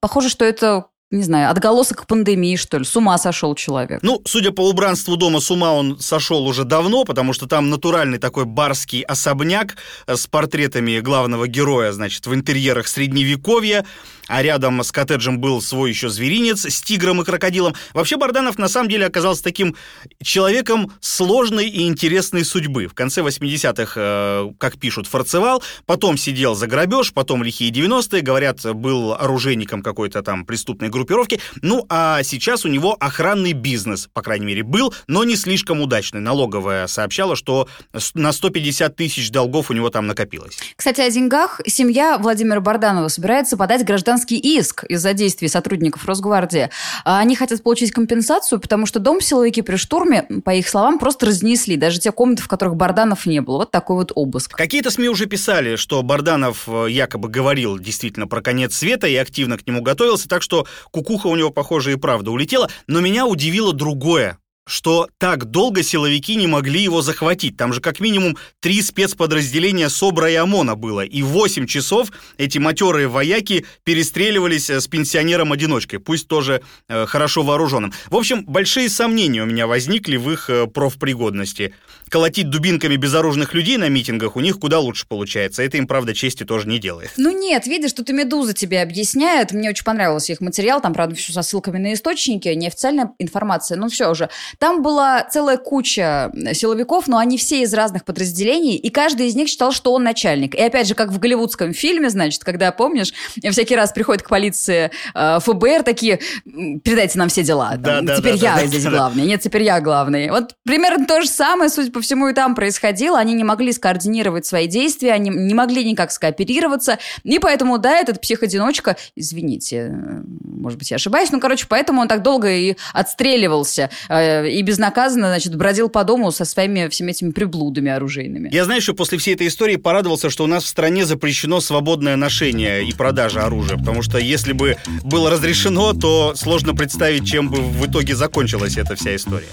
Похоже, 0.00 0.30
что 0.30 0.46
это 0.46 0.86
не 1.10 1.24
знаю, 1.24 1.50
отголосок 1.50 2.06
пандемии, 2.06 2.54
что 2.54 2.78
ли. 2.78 2.84
С 2.84 2.94
ума 2.94 3.18
сошел 3.18 3.54
человек. 3.56 4.00
Ну, 4.02 4.22
судя 4.24 4.52
по 4.52 4.68
убранству 4.68 5.16
дома, 5.16 5.40
с 5.40 5.50
ума 5.50 5.72
он 5.72 5.98
сошел 5.98 6.46
уже 6.46 6.64
давно, 6.64 7.04
потому 7.04 7.32
что 7.32 7.48
там 7.48 7.68
натуральный 7.68 8.18
такой 8.18 8.44
барский 8.44 9.02
особняк 9.02 9.76
с 10.06 10.28
портретами 10.28 11.00
главного 11.00 11.48
героя, 11.48 11.90
значит, 11.90 12.26
в 12.26 12.34
интерьерах 12.34 12.86
Средневековья. 12.86 13.84
а 14.28 14.42
рядом 14.42 14.80
с 14.84 14.92
коттеджем 14.92 15.40
был 15.40 15.60
свой 15.60 15.90
еще 15.90 16.08
зверинец 16.08 16.64
с 16.64 16.80
тигром 16.82 17.20
и 17.20 17.24
крокодилом. 17.24 17.74
Вообще 17.92 18.16
Барданов 18.16 18.58
на 18.58 18.68
самом 18.68 18.88
деле 18.88 19.06
оказался 19.06 19.42
таким 19.42 19.74
человеком 20.22 20.92
сложной 21.00 21.68
и 21.68 21.88
интересной 21.88 22.44
судьбы. 22.44 22.86
В 22.86 22.94
конце 22.94 23.22
80-х, 23.22 23.92
э, 23.96 24.52
как 24.58 24.78
пишут, 24.78 25.08
форцевал, 25.08 25.64
потом 25.84 26.16
сидел 26.16 26.54
за 26.54 26.68
грабеж, 26.68 27.12
потом 27.12 27.42
лихие 27.42 27.72
90-е, 27.72 28.20
говорят, 28.22 28.62
был 28.72 29.14
оружейником 29.14 29.82
какой-то 29.82 30.22
там 30.22 30.44
преступной 30.44 30.90
группировки. 31.00 31.40
Ну, 31.62 31.86
а 31.88 32.22
сейчас 32.22 32.64
у 32.64 32.68
него 32.68 32.96
охранный 33.00 33.52
бизнес, 33.52 34.08
по 34.12 34.22
крайней 34.22 34.46
мере, 34.46 34.62
был, 34.62 34.92
но 35.06 35.24
не 35.24 35.36
слишком 35.36 35.80
удачный. 35.80 36.20
Налоговая 36.20 36.86
сообщала, 36.86 37.36
что 37.36 37.68
на 38.14 38.32
150 38.32 38.94
тысяч 38.94 39.30
долгов 39.30 39.70
у 39.70 39.74
него 39.74 39.88
там 39.90 40.06
накопилось. 40.06 40.58
Кстати, 40.76 41.00
о 41.00 41.10
деньгах. 41.10 41.60
Семья 41.66 42.18
Владимира 42.18 42.60
Барданова 42.60 43.08
собирается 43.08 43.56
подать 43.56 43.84
гражданский 43.84 44.38
иск 44.38 44.84
из-за 44.84 45.14
действий 45.14 45.48
сотрудников 45.48 46.04
Росгвардии. 46.04 46.70
А 47.04 47.18
они 47.18 47.34
хотят 47.34 47.62
получить 47.62 47.92
компенсацию, 47.92 48.60
потому 48.60 48.86
что 48.86 48.98
дом 49.00 49.20
силовики 49.20 49.62
при 49.62 49.76
штурме, 49.76 50.26
по 50.44 50.50
их 50.50 50.68
словам, 50.68 50.98
просто 50.98 51.26
разнесли. 51.26 51.76
Даже 51.76 51.98
те 51.98 52.12
комнаты, 52.12 52.42
в 52.42 52.48
которых 52.48 52.76
Барданов 52.76 53.26
не 53.26 53.40
было. 53.40 53.58
Вот 53.58 53.70
такой 53.70 53.96
вот 53.96 54.12
обыск. 54.14 54.56
Какие-то 54.56 54.90
СМИ 54.90 55.08
уже 55.08 55.26
писали, 55.26 55.76
что 55.76 56.02
Барданов 56.02 56.68
э, 56.68 56.86
якобы 56.90 57.28
говорил 57.28 57.78
действительно 57.78 58.26
про 58.26 58.42
конец 58.42 58.76
света 58.76 59.06
и 59.06 59.16
активно 59.16 59.56
к 59.56 59.66
нему 59.66 59.82
готовился, 59.82 60.28
так 60.28 60.42
что 60.42 60.66
кукуха 60.90 61.28
у 61.28 61.36
него, 61.36 61.50
похоже, 61.50 61.92
и 61.92 61.96
правда 61.96 62.30
улетела. 62.30 62.68
Но 62.86 63.00
меня 63.00 63.26
удивило 63.26 63.72
другое 63.72 64.38
что 64.70 65.08
так 65.18 65.46
долго 65.46 65.82
силовики 65.82 66.36
не 66.36 66.46
могли 66.46 66.80
его 66.80 67.02
захватить. 67.02 67.56
Там 67.56 67.72
же 67.72 67.80
как 67.80 67.98
минимум 67.98 68.38
три 68.60 68.80
спецподразделения 68.82 69.88
СОБРа 69.88 70.30
и 70.30 70.34
ОМОНа 70.36 70.76
было. 70.76 71.04
И 71.04 71.22
8 71.22 71.66
часов 71.66 72.12
эти 72.38 72.58
матерые 72.58 73.08
вояки 73.08 73.66
перестреливались 73.82 74.70
э, 74.70 74.80
с 74.80 74.86
пенсионером-одиночкой, 74.86 75.98
пусть 75.98 76.28
тоже 76.28 76.62
э, 76.88 77.06
хорошо 77.06 77.42
вооруженным. 77.42 77.92
В 78.10 78.16
общем, 78.16 78.44
большие 78.44 78.88
сомнения 78.88 79.42
у 79.42 79.46
меня 79.46 79.66
возникли 79.66 80.16
в 80.16 80.30
их 80.30 80.48
э, 80.48 80.68
профпригодности 80.68 81.74
колотить 82.10 82.50
дубинками 82.50 82.96
безоружных 82.96 83.54
людей 83.54 83.78
на 83.78 83.88
митингах 83.88 84.36
у 84.36 84.40
них 84.40 84.58
куда 84.58 84.80
лучше 84.80 85.06
получается. 85.06 85.62
Это 85.62 85.78
им, 85.78 85.86
правда, 85.86 86.12
чести 86.12 86.44
тоже 86.44 86.68
не 86.68 86.78
делает. 86.78 87.12
Ну 87.16 87.30
нет, 87.30 87.66
видишь, 87.66 87.92
тут 87.92 88.10
и 88.10 88.12
«Медуза» 88.12 88.52
тебе 88.52 88.82
объясняет. 88.82 89.52
Мне 89.52 89.70
очень 89.70 89.84
понравился 89.84 90.32
их 90.32 90.40
материал. 90.40 90.80
Там, 90.80 90.92
правда, 90.92 91.14
все 91.14 91.32
со 91.32 91.42
ссылками 91.42 91.78
на 91.78 91.94
источники, 91.94 92.48
неофициальная 92.48 93.12
информация. 93.18 93.78
Ну 93.78 93.88
все 93.88 94.10
уже. 94.10 94.28
Там 94.60 94.82
была 94.82 95.24
целая 95.24 95.56
куча 95.56 96.30
силовиков, 96.52 97.08
но 97.08 97.16
они 97.16 97.38
все 97.38 97.62
из 97.62 97.72
разных 97.72 98.04
подразделений, 98.04 98.76
и 98.76 98.90
каждый 98.90 99.28
из 99.28 99.34
них 99.34 99.48
считал, 99.48 99.72
что 99.72 99.94
он 99.94 100.04
начальник. 100.04 100.54
И 100.54 100.60
опять 100.60 100.86
же, 100.86 100.94
как 100.94 101.08
в 101.10 101.18
голливудском 101.18 101.72
фильме, 101.72 102.10
значит, 102.10 102.44
когда, 102.44 102.70
помнишь, 102.70 103.14
всякий 103.42 103.74
раз 103.74 103.92
приходит 103.92 104.22
к 104.22 104.28
полиции 104.28 104.90
э, 105.14 105.38
ФБР, 105.40 105.82
такие, 105.82 106.20
передайте 106.44 107.18
нам 107.18 107.30
все 107.30 107.42
дела. 107.42 107.76
Да, 107.78 108.02
да, 108.02 108.18
теперь 108.18 108.38
да, 108.38 108.48
я 108.48 108.56
да, 108.56 108.66
здесь 108.66 108.84
да, 108.84 108.90
главный. 108.90 109.24
Нет, 109.24 109.40
теперь 109.40 109.62
я 109.62 109.80
главный. 109.80 110.30
Вот 110.30 110.54
примерно 110.62 111.06
то 111.06 111.22
же 111.22 111.28
самое, 111.28 111.70
судя 111.70 111.90
по 111.90 112.02
всему 112.02 112.28
и 112.28 112.34
там 112.34 112.54
происходило. 112.54 113.18
Они 113.18 113.32
не 113.32 113.44
могли 113.44 113.72
скоординировать 113.72 114.44
свои 114.44 114.66
действия, 114.66 115.12
они 115.12 115.30
не 115.30 115.54
могли 115.54 115.82
никак 115.90 116.12
скооперироваться. 116.12 116.98
И 117.24 117.38
поэтому, 117.38 117.78
да, 117.78 117.98
этот 117.98 118.20
психодиночка, 118.20 118.98
извините, 119.16 119.90
э, 119.90 120.22
может 120.44 120.78
быть, 120.78 120.90
я 120.90 120.96
ошибаюсь, 120.96 121.30
ну, 121.32 121.40
короче, 121.40 121.64
поэтому 121.66 122.02
он 122.02 122.08
так 122.08 122.20
долго 122.20 122.50
и 122.50 122.76
отстреливался. 122.92 123.88
Э, 124.10 124.49
и 124.50 124.62
безнаказанно, 124.62 125.28
значит, 125.28 125.54
бродил 125.54 125.88
по 125.88 126.04
дому 126.04 126.30
со 126.32 126.44
своими 126.44 126.88
всеми 126.88 127.10
этими 127.10 127.30
приблудами 127.30 127.90
оружейными. 127.90 128.50
Я, 128.52 128.64
знаю, 128.64 128.80
что 128.80 128.94
после 128.94 129.18
всей 129.18 129.34
этой 129.34 129.46
истории 129.46 129.76
порадовался, 129.76 130.30
что 130.30 130.44
у 130.44 130.46
нас 130.46 130.64
в 130.64 130.68
стране 130.68 131.04
запрещено 131.04 131.60
свободное 131.60 132.16
ношение 132.16 132.84
и 132.84 132.92
продажа 132.92 133.44
оружия. 133.44 133.78
Потому 133.78 134.02
что 134.02 134.18
если 134.18 134.52
бы 134.52 134.76
было 135.02 135.30
разрешено, 135.30 135.92
то 135.92 136.34
сложно 136.36 136.74
представить, 136.74 137.26
чем 137.26 137.48
бы 137.48 137.60
в 137.60 137.86
итоге 137.86 138.14
закончилась 138.14 138.76
эта 138.76 138.96
вся 138.96 139.16
история. 139.16 139.48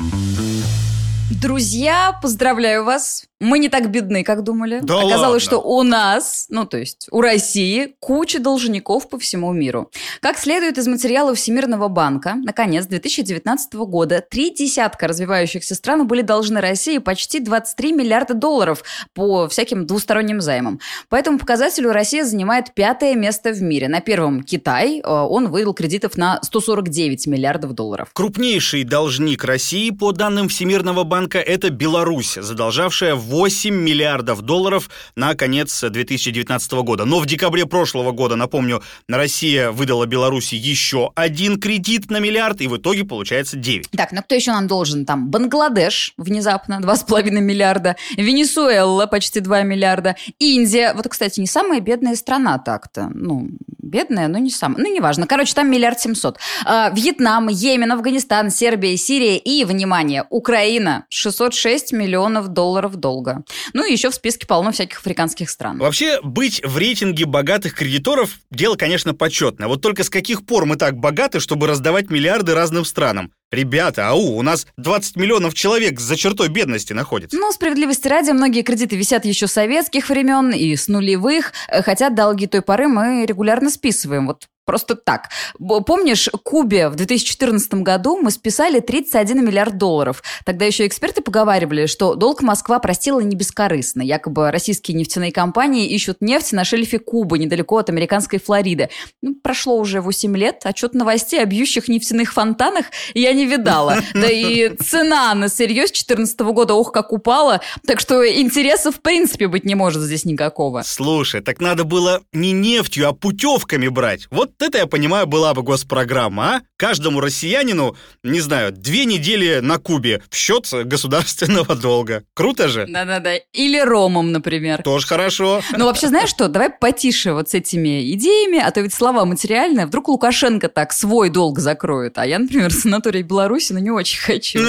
Друзья, 1.30 2.18
поздравляю 2.22 2.86
вас. 2.86 3.26
Мы 3.40 3.60
не 3.60 3.70
так 3.70 3.92
бедны, 3.92 4.24
как 4.24 4.44
думали. 4.44 4.80
Да 4.82 4.96
Оказалось, 4.98 5.22
ладно. 5.22 5.40
что 5.40 5.58
у 5.60 5.84
нас, 5.84 6.48
ну 6.50 6.66
то 6.66 6.78
есть 6.78 7.08
у 7.12 7.22
России, 7.22 7.96
куча 8.00 8.40
должников 8.40 9.10
по 9.10 9.20
всему 9.20 9.54
миру. 9.54 9.92
Как 10.22 10.40
следует 10.40 10.80
из 10.80 10.88
материалов 10.88 11.38
Всемирного 11.38 11.88
банка, 11.88 12.34
наконец, 12.34 12.88
2019 12.88 13.76
года 13.76 14.26
три 14.28 14.50
десятка 14.50 15.08
развивающихся 15.08 15.76
стран 15.76 16.08
были 16.08 16.22
должны 16.24 16.62
России 16.62 16.98
почти 16.98 17.40
23 17.40 17.94
миллиарда 17.94 18.34
долларов 18.34 18.84
по 19.14 19.48
всяким 19.48 19.86
двусторонним 19.86 20.42
займам. 20.42 20.80
По 21.10 21.16
этому 21.16 21.38
показателю 21.38 21.92
Россия 21.92 22.26
занимает 22.26 22.74
пятое 22.74 23.14
место 23.14 23.52
в 23.52 23.62
мире. 23.62 23.88
На 23.88 24.00
первом 24.00 24.42
Китай, 24.42 25.00
э, 25.00 25.08
он 25.08 25.50
выдал 25.50 25.76
кредитов 25.76 26.18
на 26.18 26.40
149 26.42 27.28
миллиардов 27.28 27.74
долларов. 27.74 28.10
Крупнейший 28.14 28.84
должник 28.84 29.44
России, 29.44 29.92
по 29.92 30.12
данным 30.12 30.50
Всемирного 30.50 31.04
банка, 31.04 31.17
это 31.26 31.70
Беларусь, 31.70 32.38
задолжавшая 32.40 33.16
8 33.16 33.74
миллиардов 33.74 34.42
долларов 34.42 34.90
на 35.16 35.36
конец 35.36 35.84
2019 35.84 36.72
года. 36.74 37.06
Но 37.06 37.20
в 37.20 37.26
декабре 37.26 37.66
прошлого 37.66 38.12
года, 38.12 38.36
напомню, 38.36 38.84
Россия 39.08 39.72
выдала 39.72 40.06
Беларуси 40.06 40.56
еще 40.56 41.12
один 41.16 41.60
кредит 41.60 42.12
на 42.12 42.20
миллиард, 42.20 42.62
и 42.62 42.68
в 42.68 42.78
итоге 42.78 43.04
получается 43.04 43.58
9. 43.58 43.92
Так, 43.92 44.12
ну 44.12 44.22
кто 44.22 44.36
еще 44.36 44.52
нам 44.52 44.68
должен? 44.68 45.06
Там 45.06 45.30
Бангладеш 45.30 46.14
внезапно 46.18 46.80
2,5 46.82 47.32
миллиарда, 47.32 47.96
Венесуэла 48.16 49.08
почти 49.08 49.40
2 49.40 49.64
миллиарда, 49.64 50.16
Индия. 50.40 50.94
Вот, 50.94 51.08
кстати, 51.08 51.40
не 51.40 51.48
самая 51.48 51.80
бедная 51.80 52.16
страна 52.16 52.60
так-то. 52.60 53.10
Ну, 53.14 53.50
бедная, 53.88 54.28
но 54.28 54.38
не 54.38 54.50
самая. 54.50 54.84
Ну, 54.84 54.94
неважно. 54.94 55.28
Короче, 55.28 55.54
там 55.54 55.72
миллиард 55.72 56.00
семьсот. 56.00 56.38
А, 56.66 56.90
Вьетнам, 56.90 57.48
Йемен, 57.48 57.92
Афганистан, 57.92 58.52
Сербия, 58.52 58.96
Сирия 58.98 59.38
и, 59.38 59.64
внимание, 59.64 60.26
Украина. 60.30 61.06
606 61.10 61.94
миллионов 61.94 62.50
долларов 62.50 62.96
долго. 62.96 63.44
Ну 63.74 63.86
и 63.86 63.92
еще 63.92 64.10
в 64.10 64.16
списке 64.16 64.46
полно 64.46 64.72
всяких 64.72 65.00
африканских 65.00 65.50
стран. 65.50 65.78
Вообще, 65.78 66.20
быть 66.22 66.62
в 66.64 66.78
рейтинге 66.78 67.26
богатых 67.26 67.74
кредиторов– 67.74 68.32
дело, 68.52 68.76
конечно, 68.76 69.14
почетное. 69.14 69.68
Вот 69.68 69.82
только 69.82 70.04
с 70.04 70.10
каких 70.10 70.46
пор 70.46 70.66
мы 70.66 70.76
так 70.76 70.98
богаты, 70.98 71.40
чтобы 71.40 71.68
раздавать 71.68 72.10
миллиарды 72.10 72.54
разным 72.54 72.86
странам? 72.86 73.32
Ребята, 73.52 74.10
ау, 74.10 74.38
у 74.38 74.42
нас 74.42 74.68
20 74.78 75.16
миллионов 75.16 75.54
человек 75.54 76.02
за 76.02 76.18
чертой 76.18 76.50
бедности 76.50 76.92
находится. 76.92 77.38
Ну, 77.38 77.50
справедливости 77.54 78.08
ради, 78.08 78.32
многие 78.32 78.62
кредиты 78.62 78.98
висят 78.98 79.24
еще 79.24 79.48
советских 79.48 80.10
времен 80.10 80.52
и 80.52 80.76
с 80.76 80.90
нулевых, 80.90 81.54
э, 81.70 81.82
хотя 81.82 82.10
долги 82.10 82.48
той 82.48 82.62
поры 82.62 82.90
мы 82.90 83.26
регулярно 83.26 83.70
списываем. 83.70 84.28
Вот 84.28 84.48
Просто 84.68 84.96
так. 84.96 85.30
Помнишь, 85.58 86.28
Кубе 86.44 86.90
в 86.90 86.96
2014 86.96 87.76
году 87.76 88.18
мы 88.18 88.32
списали 88.32 88.82
31 88.82 89.46
миллиард 89.46 89.78
долларов. 89.78 90.22
Тогда 90.44 90.66
еще 90.66 90.86
эксперты 90.86 91.22
поговаривали, 91.22 91.86
что 91.86 92.16
долг 92.16 92.42
Москва 92.42 92.80
простила 92.80 93.22
не 93.22 93.38
бескорыстно. 93.38 94.02
Якобы 94.02 94.52
российские 94.52 94.98
нефтяные 94.98 95.32
компании 95.32 95.88
ищут 95.88 96.18
нефть 96.20 96.52
на 96.52 96.66
шельфе 96.66 97.00
Кубы, 97.00 97.40
недалеко 97.40 97.78
от 97.78 97.90
американской 97.90 98.40
Флориды. 98.40 98.90
Ну, 99.22 99.36
прошло 99.36 99.78
уже 99.78 100.02
8 100.02 100.36
лет, 100.36 100.66
что-то 100.76 100.98
новостей 100.98 101.42
о 101.42 101.46
бьющих 101.46 101.88
нефтяных 101.88 102.34
фонтанах 102.34 102.88
я 103.14 103.32
не 103.32 103.46
видала. 103.46 103.98
Да 104.14 104.28
и 104.30 104.76
цена 104.76 105.34
на 105.36 105.48
сырье 105.48 105.88
с 105.88 105.92
2014 105.92 106.40
года, 106.40 106.74
ох, 106.74 106.92
как 106.92 107.14
упала. 107.14 107.62
Так 107.86 108.02
что 108.02 108.28
интереса 108.28 108.92
в 108.92 109.00
принципе 109.00 109.48
быть 109.48 109.64
не 109.64 109.76
может 109.76 110.02
здесь 110.02 110.26
никакого. 110.26 110.82
Слушай, 110.84 111.42
так 111.42 111.62
надо 111.62 111.84
было 111.84 112.22
не 112.34 112.52
нефтью, 112.52 113.08
а 113.08 113.14
путевками 113.14 113.88
брать. 113.88 114.28
Вот 114.32 114.57
это, 114.60 114.80
я 114.80 114.88
понимаю, 114.88 115.28
была 115.28 115.54
бы 115.54 115.64
госпрограмма, 115.64 116.44
а? 116.44 116.62
Каждому 116.78 117.20
россиянину, 117.20 117.96
не 118.24 118.40
знаю, 118.40 118.72
две 118.72 119.06
недели 119.06 119.60
на 119.60 119.78
Кубе 119.78 120.22
в 120.30 120.36
счет 120.36 120.68
государственного 120.72 121.76
долга. 121.82 122.24
Круто 122.34 122.68
же? 122.68 122.86
Да-да-да. 122.88 123.36
Или 123.54 123.80
ромом, 123.80 124.32
например. 124.32 124.84
Тоже 124.84 125.08
хорошо. 125.08 125.62
Ну, 125.76 125.86
вообще, 125.86 126.08
знаешь 126.08 126.30
что, 126.30 126.48
давай 126.48 126.70
потише 126.70 127.34
вот 127.34 127.50
с 127.50 127.54
этими 127.54 128.14
идеями, 128.14 128.60
а 128.60 128.72
то 128.72 128.82
ведь 128.82 128.94
слова 128.94 129.26
материальные. 129.26 129.86
Вдруг 129.86 130.08
Лукашенко 130.08 130.70
так 130.70 130.94
свой 130.94 131.30
долг 131.30 131.60
закроет, 131.60 132.18
а 132.18 132.26
я, 132.26 132.40
например, 132.40 132.70
в 132.72 132.74
санатории 132.74 133.24
Беларуси, 133.24 133.74
ну, 133.74 133.80
не 133.80 133.92
очень 133.92 134.20
хочу. 134.20 134.60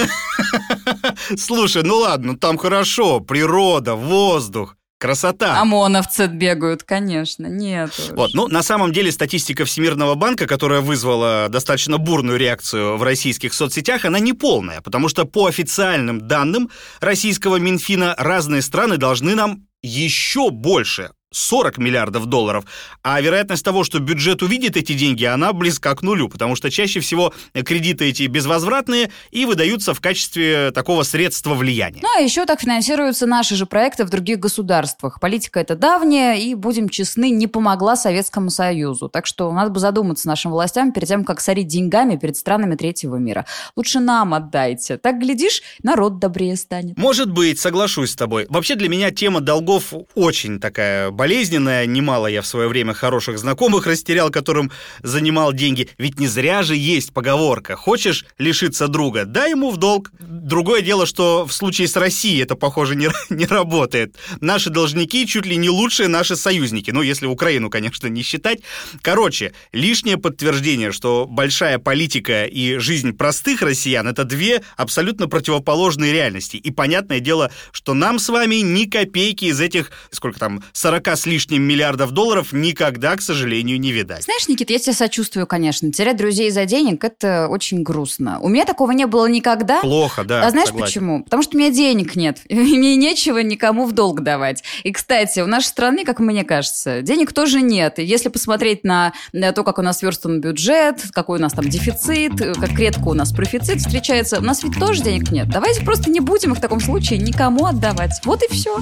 Слушай, 1.37 1.83
ну 1.83 1.97
ладно, 1.97 2.39
там 2.39 2.57
хорошо, 2.59 3.21
природа, 3.21 3.95
воздух. 3.95 4.78
Красота. 4.99 5.61
ОМОНовцы 5.61 6.27
бегают, 6.27 6.83
конечно. 6.83 7.47
Нет. 7.47 7.93
Вот, 8.15 8.35
ну, 8.35 8.49
на 8.49 8.63
самом 8.63 8.93
деле, 8.93 9.13
статистика 9.13 9.65
Всемирного 9.65 10.17
банка, 10.17 10.47
которая 10.47 10.81
вызвала 10.81 11.47
достаточно 11.49 11.99
бурную 11.99 12.37
реакцию 12.37 12.97
в 12.97 13.03
российских 13.05 13.55
соцсетях, 13.55 14.05
она 14.05 14.19
не 14.19 14.33
полная, 14.33 14.81
потому 14.81 15.09
что 15.09 15.25
по 15.25 15.47
официальным 15.47 16.27
данным 16.27 16.71
российского 17.01 17.57
Минфина 17.57 18.15
разные 18.19 18.61
страны 18.63 18.97
должны 18.97 19.37
нам 19.37 19.69
еще 19.83 20.51
больше 20.51 21.11
40 21.31 21.79
миллиардов 21.79 22.27
долларов, 22.27 22.65
а 23.03 23.21
вероятность 23.21 23.65
того, 23.65 23.85
что 23.85 23.99
бюджет 23.99 24.43
увидит 24.43 24.77
эти 24.77 24.95
деньги, 24.95 25.25
она 25.25 25.53
близка 25.53 25.95
к 25.95 26.03
нулю, 26.03 26.29
потому 26.29 26.57
что 26.57 26.71
чаще 26.71 27.01
всего 27.01 27.35
кредиты 27.53 28.07
эти 28.07 28.27
безвозвратные 28.27 29.11
и 29.31 29.45
выдаются 29.45 29.95
в 29.95 30.01
качестве 30.01 30.71
такого 30.71 31.03
средства 31.03 31.55
влияния. 31.55 32.01
Ну, 32.03 32.09
а 32.17 32.21
еще 32.21 32.47
так 32.47 32.61
финансируются 32.61 33.27
наши 33.27 33.57
же 33.57 33.67
проекты 33.67 34.05
в 34.05 34.11
других 34.11 34.39
государствах. 34.39 35.21
Политика 35.21 35.61
это 35.61 35.77
давняя 35.77 36.35
и, 36.35 36.55
будем 36.55 36.89
честны, 36.89 37.31
не 37.31 37.47
помогла 37.47 37.97
Советскому 37.97 38.51
Союзу. 38.51 39.09
Так 39.09 39.27
что 39.27 39.53
надо 39.53 39.71
бы 39.71 39.81
задуматься 39.81 40.29
нашим 40.29 40.51
властям 40.51 40.93
перед 40.93 41.09
тем, 41.09 41.25
как 41.25 41.41
сорить 41.41 41.67
деньгами 41.67 42.17
перед 42.17 42.37
странами 42.37 42.75
третьего 42.75 43.17
мира. 43.17 43.45
Лучше 43.77 44.01
нам 44.01 44.35
отдайте. 44.35 44.97
Так, 44.97 45.19
глядишь, 45.19 45.63
народ 45.83 46.19
добрее 46.19 46.57
станет. 46.57 46.97
Может 46.97 47.31
быть, 47.31 47.59
соглашусь 47.59 48.13
с 48.13 48.17
тобой. 48.17 48.47
Вообще 48.49 48.75
для 48.75 48.89
меня 48.89 49.11
тема 49.11 49.41
долгов 49.41 49.93
очень 50.15 50.61
такая 50.61 51.11
болезненная. 51.19 51.85
Немало 51.85 52.29
я 52.29 52.43
в 52.43 52.47
свое 52.47 52.69
время 52.69 52.95
хороших 52.95 53.39
знакомых 53.41 53.89
растерял, 53.89 54.31
которым 54.31 54.71
занимал 55.03 55.53
деньги. 55.53 55.91
Ведь 55.99 56.21
не 56.21 56.29
зря 56.29 56.63
же 56.63 56.77
есть 56.77 57.13
поговорка. 57.13 57.75
Хочешь 57.75 58.25
лишиться 58.39 58.87
друга? 58.87 59.25
Дай 59.25 59.51
ему 59.51 59.71
в 59.71 59.79
долг. 59.79 60.13
Другое 60.21 60.81
дело, 60.81 61.07
что 61.07 61.45
в 61.45 61.53
случае 61.53 61.89
с 61.89 61.97
Россией 61.97 62.45
это, 62.45 62.55
похоже, 62.55 62.95
не, 62.95 63.09
не 63.31 63.47
работает. 63.47 64.15
Наши 64.41 64.71
должники 64.71 65.27
чуть 65.27 65.45
ли 65.45 65.57
не 65.57 65.69
лучшие 65.69 66.09
наши 66.09 66.37
союзники. 66.37 66.93
Ну, 66.93 67.03
если 67.03 67.27
Украину, 67.27 67.69
конечно, 67.69 68.07
не 68.07 68.23
считать. 68.23 68.61
Короче, 69.03 69.53
лишнее 69.73 70.19
подтверждение, 70.19 70.93
что 70.93 71.27
большая 71.29 71.81
политика 71.81 72.45
и 72.45 72.77
жизнь 72.77 73.13
простых 73.13 73.63
россиян— 73.63 74.07
это 74.09 74.23
две 74.23 74.63
абсолютно 74.77 75.27
противоположные 75.27 76.13
реальности. 76.13 76.59
И 76.59 76.71
понятное 76.71 77.19
дело, 77.19 77.51
что 77.73 77.95
нам 77.95 78.21
с 78.21 78.29
вами 78.29 78.57
ни 78.57 78.85
копейки 78.85 79.47
из 79.47 79.61
этих, 79.61 79.91
сколько 80.13 80.39
там, 80.39 80.63
40 80.73 81.08
с 81.17 81.27
лишним 81.27 81.63
миллиардов 81.63 82.11
долларов 82.13 82.53
никогда, 82.53 83.17
к 83.17 83.23
сожалению, 83.23 83.79
не 83.81 83.93
видать. 83.93 84.25
Знаешь, 84.25 84.49
Никит, 84.49 84.71
я 84.71 84.79
тебя 84.79 84.93
сочувствую, 84.93 85.47
конечно. 85.47 85.93
Терять 85.93 86.17
друзей 86.17 86.51
за 86.51 86.65
денег– 86.65 87.05
это 87.05 87.49
очень 87.49 87.83
грустно. 87.83 88.39
У 88.41 88.49
меня 88.49 88.65
такого 88.65 88.93
не 88.93 89.07
было 89.07 89.27
никогда. 89.27 89.81
Плохо, 89.81 90.25
да. 90.25 90.47
А 90.47 90.51
знаешь 90.51 90.69
согласен. 90.69 90.87
почему? 90.87 91.25
Потому 91.25 91.43
что 91.43 91.57
у 91.57 91.61
меня 91.61 91.71
денег 91.71 92.17
нет. 92.17 92.41
И 92.49 92.55
мне 92.55 92.97
нечего 92.97 93.39
никому 93.39 93.87
в 93.87 93.93
долг 93.93 94.21
давать. 94.23 94.63
И, 94.85 94.93
кстати, 94.93 95.41
у 95.41 95.47
нашей 95.47 95.67
страны, 95.67 96.05
как 96.05 96.21
мне 96.21 96.45
кажется, 96.45 97.03
денег 97.03 97.33
тоже 97.33 97.61
нет. 97.61 97.99
И 97.99 98.05
если 98.05 98.29
посмотреть 98.29 98.85
на, 98.85 99.13
на 99.33 99.53
то, 99.53 99.65
как 99.65 99.79
у 99.79 99.83
нас 99.83 99.99
сверстан 99.99 100.41
бюджет, 100.41 101.03
какой 101.13 101.39
у 101.39 101.43
нас 101.43 101.53
там 101.53 101.69
дефицит, 101.69 102.33
как 102.39 102.79
редко 102.79 103.09
у 103.09 103.15
нас 103.15 103.33
профицит 103.33 103.81
встречается, 103.81 104.39
у 104.39 104.43
нас 104.43 104.63
ведь 104.63 104.79
тоже 104.79 105.03
денег 105.03 105.31
нет. 105.31 105.49
Давайте 105.49 105.85
просто 105.85 106.11
не 106.11 106.21
будем 106.21 106.53
их 106.53 106.59
в 106.59 106.61
таком 106.61 106.81
случае 106.81 107.19
никому 107.19 107.67
отдавать. 107.67 108.21
Вот 108.25 108.43
и 108.43 108.53
все. 108.53 108.79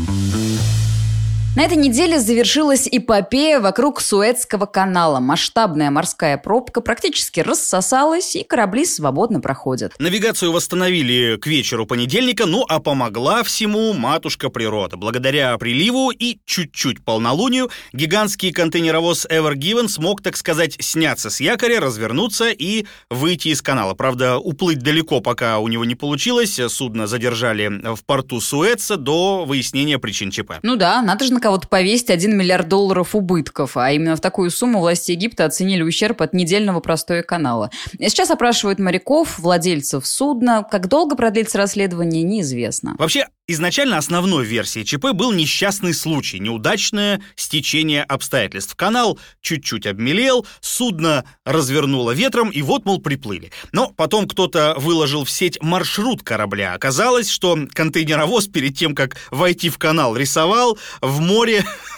На 1.57 1.63
этой 1.63 1.79
неделе 1.79 2.21
завершилась 2.21 2.87
эпопея 2.87 3.61
вокруг 3.61 4.03
Суэцкого 4.03 4.67
канала. 4.67 5.21
Масштабная 5.21 5.91
морская 5.91 6.37
пробка 6.37 6.83
практически 6.83 7.41
рассосалась, 7.41 8.37
и 8.37 8.45
корабли 8.45 8.85
свободно 8.85 9.41
проходят. 9.41 9.95
Навигацию 9.99 10.53
восстановили 10.53 11.39
к 11.39 11.47
вечеру 11.47 11.87
понедельника, 11.87 12.45
ну 12.45 12.67
а 12.69 12.79
помогла 12.79 13.43
всему 13.43 13.95
матушка 13.95 14.51
природа. 14.51 14.99
Благодаря 14.99 15.57
приливу 15.57 16.11
и 16.11 16.41
чуть-чуть 16.45 17.03
полнолунию 17.03 17.71
гигантский 17.95 18.53
контейнеровоз 18.53 19.25
Ever 19.25 19.55
Given 19.55 19.89
смог, 19.89 20.21
так 20.21 20.37
сказать, 20.37 20.77
сняться 20.79 21.31
с 21.31 21.41
якоря, 21.41 21.81
развернуться 21.81 22.51
и 22.51 22.85
выйти 23.09 23.49
из 23.49 23.63
канала. 23.63 23.95
Правда, 23.95 24.37
уплыть 24.37 24.81
далеко 24.81 25.23
пока 25.23 25.59
у 25.59 25.69
него 25.69 25.87
не 25.87 25.95
получилось. 25.95 26.61
Судно 26.69 27.07
задержали 27.07 27.95
в 27.95 28.05
порту 28.05 28.43
Суэца 28.43 28.99
до 28.99 29.47
выяснения 29.47 29.99
причин 29.99 30.31
ЧП. 30.31 30.57
Ну 30.63 30.77
да, 30.77 31.01
надо 31.01 31.25
же 31.25 31.33
на 31.33 31.46
кого-то 31.47 31.69
повесить 31.69 32.11
1 32.11 32.37
миллиард 32.37 32.67
долларов 32.67 33.15
убытков, 33.15 33.76
а 33.76 33.93
именно 33.93 34.17
в 34.17 34.21
такую 34.21 34.50
сумму 34.50 34.81
власти 34.81 35.12
Египта 35.12 35.45
оценили 35.45 35.83
ущерб 35.83 36.21
от 36.21 36.33
недельного 36.33 36.81
простоя 36.81 37.23
канала. 37.23 37.71
Сейчас 38.00 38.33
опрашивают 38.33 38.81
моряков, 38.81 39.38
владельцев 39.38 40.05
судна. 40.09 40.67
Как 40.69 40.88
долго 40.88 41.15
продлится 41.15 41.59
расследование, 41.59 42.25
неизвестно. 42.25 42.97
Вообще, 42.99 43.29
изначально 43.47 43.97
основной 43.97 44.45
версией 44.45 44.85
ЧП 44.85 45.12
был 45.12 45.31
несчастный 45.31 45.95
случай, 45.95 46.41
неудачное 46.41 47.23
стечение 47.37 48.03
обстоятельств. 48.03 48.75
Канал 48.75 49.17
чуть-чуть 49.41 49.87
обмелел, 49.87 50.45
судно 50.61 51.25
развернуло 51.45 52.11
ветром, 52.11 52.50
и 52.50 52.61
вот, 52.61 52.85
мол, 52.85 53.00
приплыли. 53.00 53.53
Но 53.71 53.93
потом 53.97 54.26
кто-то 54.26 54.75
выложил 54.79 55.25
в 55.25 55.31
сеть 55.31 55.62
маршрут 55.62 56.25
корабля. 56.25 56.75
Оказалось, 56.75 57.31
что 57.31 57.57
контейнеровоз 57.73 58.49
перед 58.49 58.76
тем, 58.76 58.97
как 58.97 59.17
войти 59.31 59.69
в 59.71 59.79
канал, 59.79 60.17
рисовал 60.17 60.76
в 61.00 61.21
море 61.21 61.36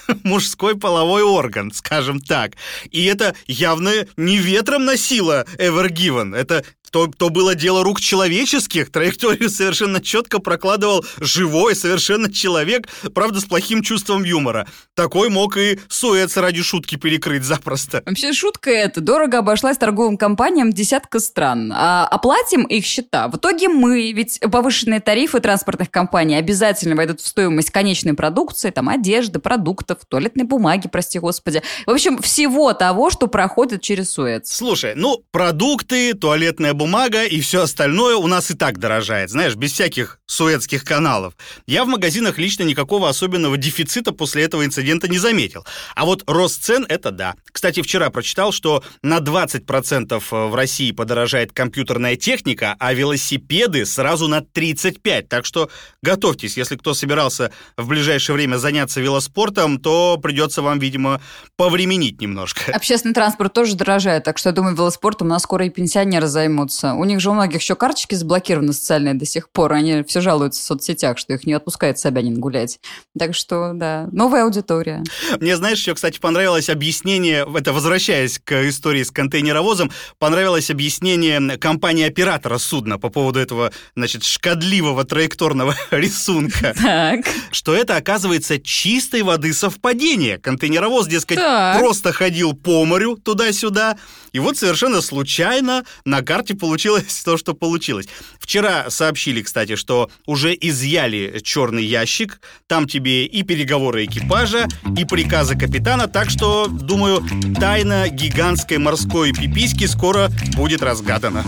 мужской 0.25 0.77
половой 0.77 1.23
орган, 1.23 1.73
скажем 1.73 2.21
так. 2.21 2.53
И 2.91 3.05
это 3.05 3.35
явно 3.47 4.07
не 4.17 4.39
ветром 4.39 4.85
носило 4.85 5.45
Ever. 5.59 6.35
Это 6.35 6.65
то, 6.91 7.07
то 7.07 7.31
было 7.31 7.55
дело 7.55 7.85
рук 7.85 8.01
человеческих. 8.01 8.91
Траекторию 8.91 9.51
совершенно 9.51 10.01
четко 10.01 10.39
прокладывал 10.39 11.05
живой, 11.19 11.75
совершенно 11.75 12.33
человек, 12.33 12.89
правда, 13.15 13.41
с 13.41 13.45
плохим 13.45 13.83
чувством 13.83 14.25
юмора. 14.25 14.67
Такой 14.95 15.29
мог 15.29 15.57
и 15.57 15.79
Суэц 15.89 16.37
ради 16.37 16.63
шутки 16.63 16.97
перекрыть 16.97 17.45
запросто. 17.45 18.03
Вообще 18.07 18.33
шутка 18.33 18.71
это 18.71 19.01
дорого 19.01 19.39
обошлась 19.39 19.79
торговым 19.79 20.17
компаниям 20.17 20.73
десятка 20.73 21.21
стран. 21.21 21.73
А 21.75 22.07
оплатим 22.07 22.65
их 22.65 22.85
счета. 22.85 23.29
В 23.29 23.37
итоге 23.37 23.69
мы, 23.69 24.13
ведь 24.13 24.41
повышенные 24.41 25.01
тарифы 25.01 25.41
транспортных 25.41 25.91
компаний 25.91 26.37
обязательно 26.37 26.97
войдут 26.97 27.21
в 27.21 27.27
стоимость 27.27 27.71
конечной 27.71 28.15
продукции, 28.15 28.71
там 28.71 28.89
одежды, 28.89 29.39
продуктов, 29.39 29.99
туалетной 30.09 30.45
бумаги, 30.45 30.89
прости 30.89 31.19
господи. 31.19 31.63
В 31.87 31.91
общем, 31.91 32.21
всего 32.23 32.73
того, 32.73 33.11
что 33.11 33.27
проходит 33.27 33.83
через 33.83 34.11
Суэц. 34.13 34.51
Слушай, 34.51 34.95
ну, 34.95 35.23
продукты, 35.31 36.15
туалетная 36.15 36.75
бумага 36.79 37.25
и 37.25 37.41
все 37.43 37.63
остальное 37.63 38.17
у 38.17 38.27
нас 38.27 38.51
и 38.51 38.55
так 38.55 38.79
дорожает, 38.79 39.29
знаешь, 39.29 39.57
без 39.57 39.73
всяких 39.73 40.21
суэцких 40.25 40.85
каналов. 40.85 41.35
Я 41.67 41.85
в 41.85 41.89
магазинах 41.89 42.39
лично 42.39 42.63
никакого 42.63 43.09
особенного 43.09 43.59
дефицита 43.59 44.13
после 44.13 44.45
этого 44.45 44.65
инцидента 44.65 45.09
не 45.09 45.19
заметил. 45.19 45.67
А 45.95 46.07
вот 46.07 46.23
рост 46.27 46.63
цен– 46.63 46.87
это 46.89 47.11
да. 47.11 47.35
Кстати, 47.53 47.83
вчера 47.83 48.09
прочитал, 48.11 48.53
что 48.53 48.83
на 49.03 49.19
20% 49.19 50.23
в 50.31 50.55
России 50.55 50.93
подорожает 50.93 51.53
компьютерная 51.53 52.17
техника, 52.17 52.77
а 52.79 52.95
велосипеды 52.95 53.85
сразу 53.85 54.29
на 54.29 54.41
35%. 54.41 55.23
Так 55.29 55.45
что 55.45 55.69
готовьтесь, 56.03 56.57
если 56.57 56.77
кто 56.77 56.95
собирался 56.95 57.53
в 57.77 57.89
ближайшее 57.89 58.37
время 58.37 58.57
заняться 58.57 59.01
велоспортом, 59.01 59.81
то 59.81 60.17
придется 60.23 60.63
вам, 60.63 60.79
видимо, 60.79 61.21
повременить 61.57 62.21
немножко. 62.21 62.73
Общественный 62.73 63.15
транспорт 63.15 63.53
тоже 63.53 63.75
дорожает, 63.75 64.25
так 64.25 64.39
что, 64.39 64.51
я 64.51 64.55
думаю, 64.55 64.77
велоспортом 64.77 65.29
нас 65.29 65.43
скоро 65.43 65.67
и 65.67 65.71
пенсионеры 65.71 66.29
займутся 66.29 66.68
жалуются. 66.69 66.95
У 66.95 67.05
них 67.05 67.21
же 67.21 67.31
у 67.31 67.35
многих 67.35 67.61
еще 67.61 67.75
карточки 67.75 68.15
заблокированы 68.15 68.73
социальные 68.73 69.15
до 69.15 69.25
сих 69.25 69.51
пор. 69.51 69.73
Они 69.73 70.03
все 70.05 70.21
жалуются 70.21 70.61
в 70.61 70.65
соцсетях, 70.65 71.19
что 71.19 71.33
их 71.35 71.47
не 71.47 71.53
отпускает 71.55 71.99
Собянин 71.99 72.39
гулять. 72.39 72.81
Так 73.19 73.35
что, 73.35 73.73
да, 73.75 74.09
новая 74.13 74.45
аудитория. 74.45 75.03
Мне, 75.41 75.57
знаешь, 75.57 75.79
еще, 75.79 75.95
кстати, 75.95 76.19
понравилось 76.19 76.69
объяснение, 76.69 77.47
это 77.55 77.73
возвращаясь 77.73 78.39
к 78.43 78.69
истории 78.69 79.03
с 79.03 79.11
контейнеровозом, 79.11 79.91
понравилось 80.19 80.71
объяснение 80.71 81.59
компании-оператора 81.59 82.59
судна 82.59 82.99
по 82.99 83.09
поводу 83.09 83.39
этого, 83.39 83.73
значит, 83.97 84.25
шкодливого 84.25 85.05
траекторного 85.05 85.75
рисунка. 85.91 86.75
Так. 86.77 87.21
Что 87.51 87.75
это, 87.75 87.97
оказывается, 87.97 88.59
чистой 88.59 89.23
воды 89.23 89.53
совпадение. 89.53 90.39
Контейнеровоз, 90.39 91.07
дескать, 91.07 91.39
Так. 91.39 91.79
просто 91.79 92.13
ходил 92.13 92.53
по 92.55 92.85
морю 92.85 93.17
туда-сюда, 93.17 93.97
и 94.33 94.39
вот 94.39 94.57
совершенно 94.57 95.01
случайно 95.01 95.85
на 96.05 96.23
карте 96.23 96.55
получилось 96.59 97.23
то, 97.25 97.37
что 97.37 97.55
получилось. 97.55 98.07
Вчера 98.39 98.91
сообщили, 98.91 99.43
кстати, 99.43 99.77
что 99.77 100.11
уже 100.27 100.55
изъяли 100.55 101.41
черный 101.43 101.85
ящик. 101.85 102.41
Там 102.67 102.87
тебе 102.87 103.25
и 103.25 103.43
переговоры 103.43 104.05
экипажа, 104.05 104.67
и 104.97 105.05
приказы 105.05 105.57
капитана. 105.57 106.09
Так 106.09 106.31
что, 106.31 106.67
думаю, 106.69 107.25
тайна 107.59 108.09
гигантской 108.09 108.79
морской 108.79 109.33
пиписьки 109.33 109.87
скоро 109.87 110.31
будет 110.57 110.83
разгадана. 110.83 111.45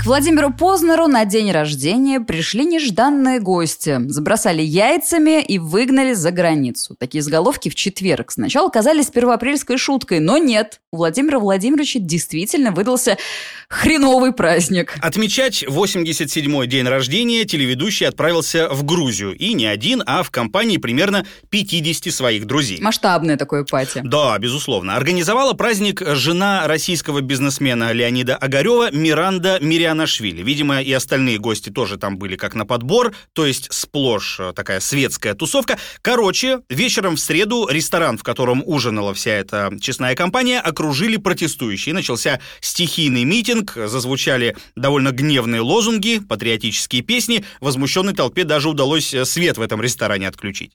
К 0.00 0.06
Владимиру 0.06 0.50
Познеру 0.50 1.08
на 1.08 1.26
день 1.26 1.52
рождения 1.52 2.20
пришли 2.20 2.64
нежданные 2.64 3.38
гости. 3.38 4.00
Забросали 4.08 4.62
яйцами 4.62 5.42
и 5.42 5.58
выгнали 5.58 6.14
за 6.14 6.30
границу. 6.30 6.96
Такие 6.98 7.20
заголовки 7.20 7.68
в 7.68 7.74
четверг. 7.74 8.30
Сначала 8.30 8.70
казались 8.70 9.08
первоапрельской 9.08 9.76
шуткой, 9.76 10.20
но 10.20 10.38
нет. 10.38 10.80
У 10.90 10.96
Владимира 10.96 11.38
Владимировича 11.38 11.98
действительно 12.00 12.72
выдался 12.72 13.18
хреновый 13.68 14.32
праздник. 14.32 14.94
Отмечать 15.02 15.64
87-й 15.64 16.66
день 16.66 16.86
рождения 16.86 17.44
телеведущий 17.44 18.06
отправился 18.06 18.70
в 18.70 18.84
Грузию. 18.84 19.36
И 19.36 19.52
не 19.52 19.66
один, 19.66 20.02
а 20.06 20.22
в 20.22 20.30
компании 20.30 20.78
примерно 20.78 21.26
50 21.50 22.10
своих 22.10 22.46
друзей. 22.46 22.80
Масштабное 22.80 23.36
такое 23.36 23.64
пати. 23.64 24.00
Да, 24.02 24.38
безусловно. 24.38 24.96
Организовала 24.96 25.52
праздник 25.52 26.00
жена 26.14 26.66
российского 26.66 27.20
бизнесмена 27.20 27.92
Леонида 27.92 28.36
Огарева 28.36 28.90
Миранда 28.92 29.58
Мириадова. 29.60 29.89
Саакянашвили. 29.90 30.42
Видимо, 30.42 30.80
и 30.80 30.92
остальные 30.92 31.38
гости 31.38 31.70
тоже 31.70 31.96
там 31.96 32.16
были 32.16 32.36
как 32.36 32.54
на 32.54 32.64
подбор, 32.64 33.14
то 33.32 33.46
есть 33.46 33.72
сплошь 33.72 34.38
э, 34.38 34.52
такая 34.54 34.80
светская 34.80 35.34
тусовка. 35.34 35.78
Короче, 36.02 36.60
вечером 36.68 37.16
в 37.16 37.20
среду 37.20 37.68
ресторан, 37.68 38.16
в 38.16 38.22
котором 38.22 38.62
ужинала 38.64 39.14
вся 39.14 39.32
эта 39.32 39.70
честная 39.80 40.14
компания, 40.14 40.60
окружили 40.60 41.16
протестующие. 41.16 41.94
Начался 41.94 42.40
стихийный 42.60 43.24
митинг, 43.24 43.72
зазвучали 43.74 44.56
довольно 44.76 45.10
гневные 45.10 45.60
лозунги, 45.60 46.20
патриотические 46.20 47.02
песни. 47.02 47.44
Возмущенной 47.60 48.14
толпе 48.14 48.44
даже 48.44 48.68
удалось 48.68 49.12
э, 49.12 49.24
свет 49.24 49.58
в 49.58 49.62
этом 49.62 49.82
ресторане 49.82 50.28
отключить. 50.28 50.72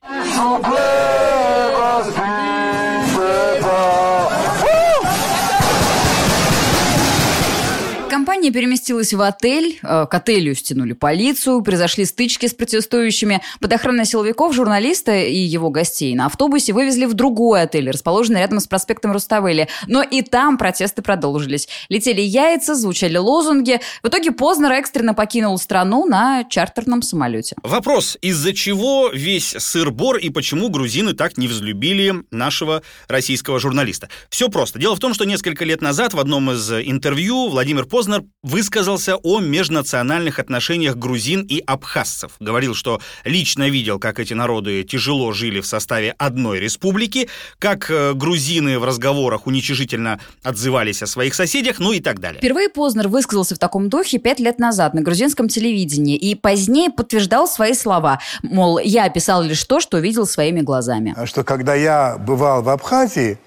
Компания 8.46 8.62
переместилась 8.62 9.14
в 9.14 9.22
отель, 9.22 9.80
э, 9.82 10.06
к 10.08 10.14
отелю 10.14 10.54
стянули 10.54 10.94
полицию, 10.94 11.64
произошли 11.64 12.06
стычки 12.06 12.46
с 12.46 12.54
протестующими. 12.54 13.42
Под 13.60 13.74
охраной 13.74 14.06
силовиков 14.06 14.54
журналиста 14.54 15.16
и 15.16 15.38
его 15.38 15.72
гостей 15.72 16.14
на 16.14 16.28
автобусе 16.28 16.74
вывезли 16.74 17.06
в 17.06 17.16
другой 17.16 17.64
отель, 17.64 17.90
расположенный 17.90 18.42
рядом 18.42 18.60
с 18.60 18.68
проспектом 18.68 19.14
Руставели. 19.14 19.68
Но 19.88 20.04
и 20.04 20.22
там 20.22 20.60
протесты 20.60 21.02
продолжились. 21.02 21.68
Летели 21.90 22.22
яйца, 22.22 22.76
звучали 22.76 23.18
лозунги. 23.18 23.80
В 24.04 24.10
итоге 24.10 24.32
Познер 24.32 24.74
экстренно 24.74 25.16
покинул 25.16 25.58
страну 25.58 26.06
на 26.06 26.44
чартерном 26.44 27.02
самолете. 27.02 27.56
Вопрос, 27.64 28.16
из-за 28.22 28.54
чего 28.54 29.10
весь 29.12 29.56
сыр-бор 29.58 30.18
и 30.18 30.30
почему 30.30 30.70
грузины 30.70 31.14
так 31.14 31.38
не 31.38 31.48
взлюбили 31.48 32.14
нашего 32.30 32.84
российского 33.08 33.60
журналиста? 33.60 34.10
Все 34.30 34.50
просто. 34.50 34.78
Дело 34.78 34.96
в 34.96 35.00
том, 35.00 35.16
что 35.16 35.26
несколько 35.26 35.66
лет 35.66 35.82
назад 35.82 36.14
в 36.14 36.20
одном 36.20 36.52
из 36.52 36.72
интервью 36.72 37.50
Владимир 37.50 37.86
Познер 37.86 37.96
Познер 37.96 38.24
высказался 38.46 39.18
о 39.18 39.40
межнациональных 39.40 40.38
отношениях 40.38 40.96
грузин 40.96 41.42
и 41.42 41.60
абхазцев. 41.66 42.34
Говорил, 42.40 42.76
что 42.76 43.02
лично 43.24 43.68
видел, 43.70 43.98
как 43.98 44.20
эти 44.20 44.36
народы 44.36 44.84
тяжело 44.84 45.34
жили 45.34 45.62
в 45.62 45.66
составе 45.66 46.14
одной 46.20 46.60
республики, 46.60 47.28
как 47.58 47.90
э, 47.90 48.14
грузины 48.14 48.78
в 48.78 48.86
разговорах 48.86 49.48
уничижительно 49.48 50.20
отзывались 50.44 51.02
о 51.02 51.08
своих 51.08 51.34
соседях, 51.34 51.80
ну 51.80 51.92
и 51.92 52.00
так 52.00 52.20
далее. 52.20 52.40
Впервые 52.40 52.70
Познер 52.70 53.08
высказался 53.08 53.56
в 53.56 53.60
таком 53.60 53.90
духе 53.90 54.20
пять 54.20 54.40
лет 54.40 54.60
назад 54.60 54.94
на 54.94 55.02
грузинском 55.02 55.48
телевидении 55.48 56.16
и 56.16 56.36
позднее 56.36 56.92
подтверждал 56.92 57.48
свои 57.48 57.74
слова. 57.74 58.20
Мол, 58.44 58.78
я 58.78 59.06
описал 59.06 59.42
лишь 59.42 59.64
то, 59.64 59.80
что 59.80 59.98
видел 59.98 60.28
своими 60.28 60.62
глазами. 60.62 61.16
Что 61.26 61.44
когда 61.44 61.74
я 61.74 62.18
бывал 62.20 62.62
в 62.62 62.70
Абхазии, 62.70 63.40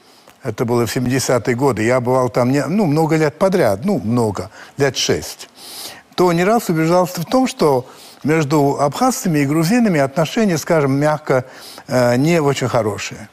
это 0.43 0.65
было 0.65 0.87
в 0.87 0.97
70-е 0.97 1.55
годы, 1.55 1.83
я 1.83 2.01
бывал 2.01 2.29
там 2.29 2.51
не, 2.51 2.65
ну, 2.67 2.87
много 2.87 3.17
лет 3.17 3.39
подряд, 3.39 3.85
ну, 3.85 3.99
много, 3.99 4.51
лет 4.77 4.97
шесть, 4.97 5.49
то 6.15 6.33
не 6.33 6.45
раз 6.45 6.69
убеждался 6.69 7.21
в 7.21 7.27
том, 7.27 7.47
что 7.47 7.87
между 8.25 8.81
абхазцами 8.81 9.41
и 9.41 9.47
грузинами 9.47 10.01
отношения, 10.01 10.59
скажем, 10.59 10.93
мягко, 10.93 11.45
э, 11.87 12.17
не 12.17 12.41
очень 12.41 12.69
хорошие. 12.69 13.29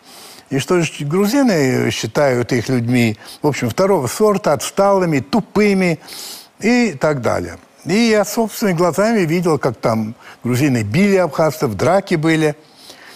И 0.52 0.60
что 0.60 0.80
грузины 1.02 1.90
считают 1.90 2.54
их 2.54 2.70
людьми, 2.70 3.18
в 3.42 3.48
общем, 3.48 3.70
второго 3.70 4.08
сорта, 4.08 4.54
отсталыми, 4.54 5.20
тупыми 5.20 6.00
и 6.60 6.94
так 6.94 7.22
далее. 7.22 7.58
И 7.84 7.94
я 7.94 8.24
собственными 8.26 8.78
глазами 8.78 9.22
видел, 9.22 9.58
как 9.58 9.78
там 9.78 10.14
грузины 10.44 10.84
били 10.84 11.16
абхазцев, 11.16 11.74
драки 11.74 12.16
были– 12.16 12.56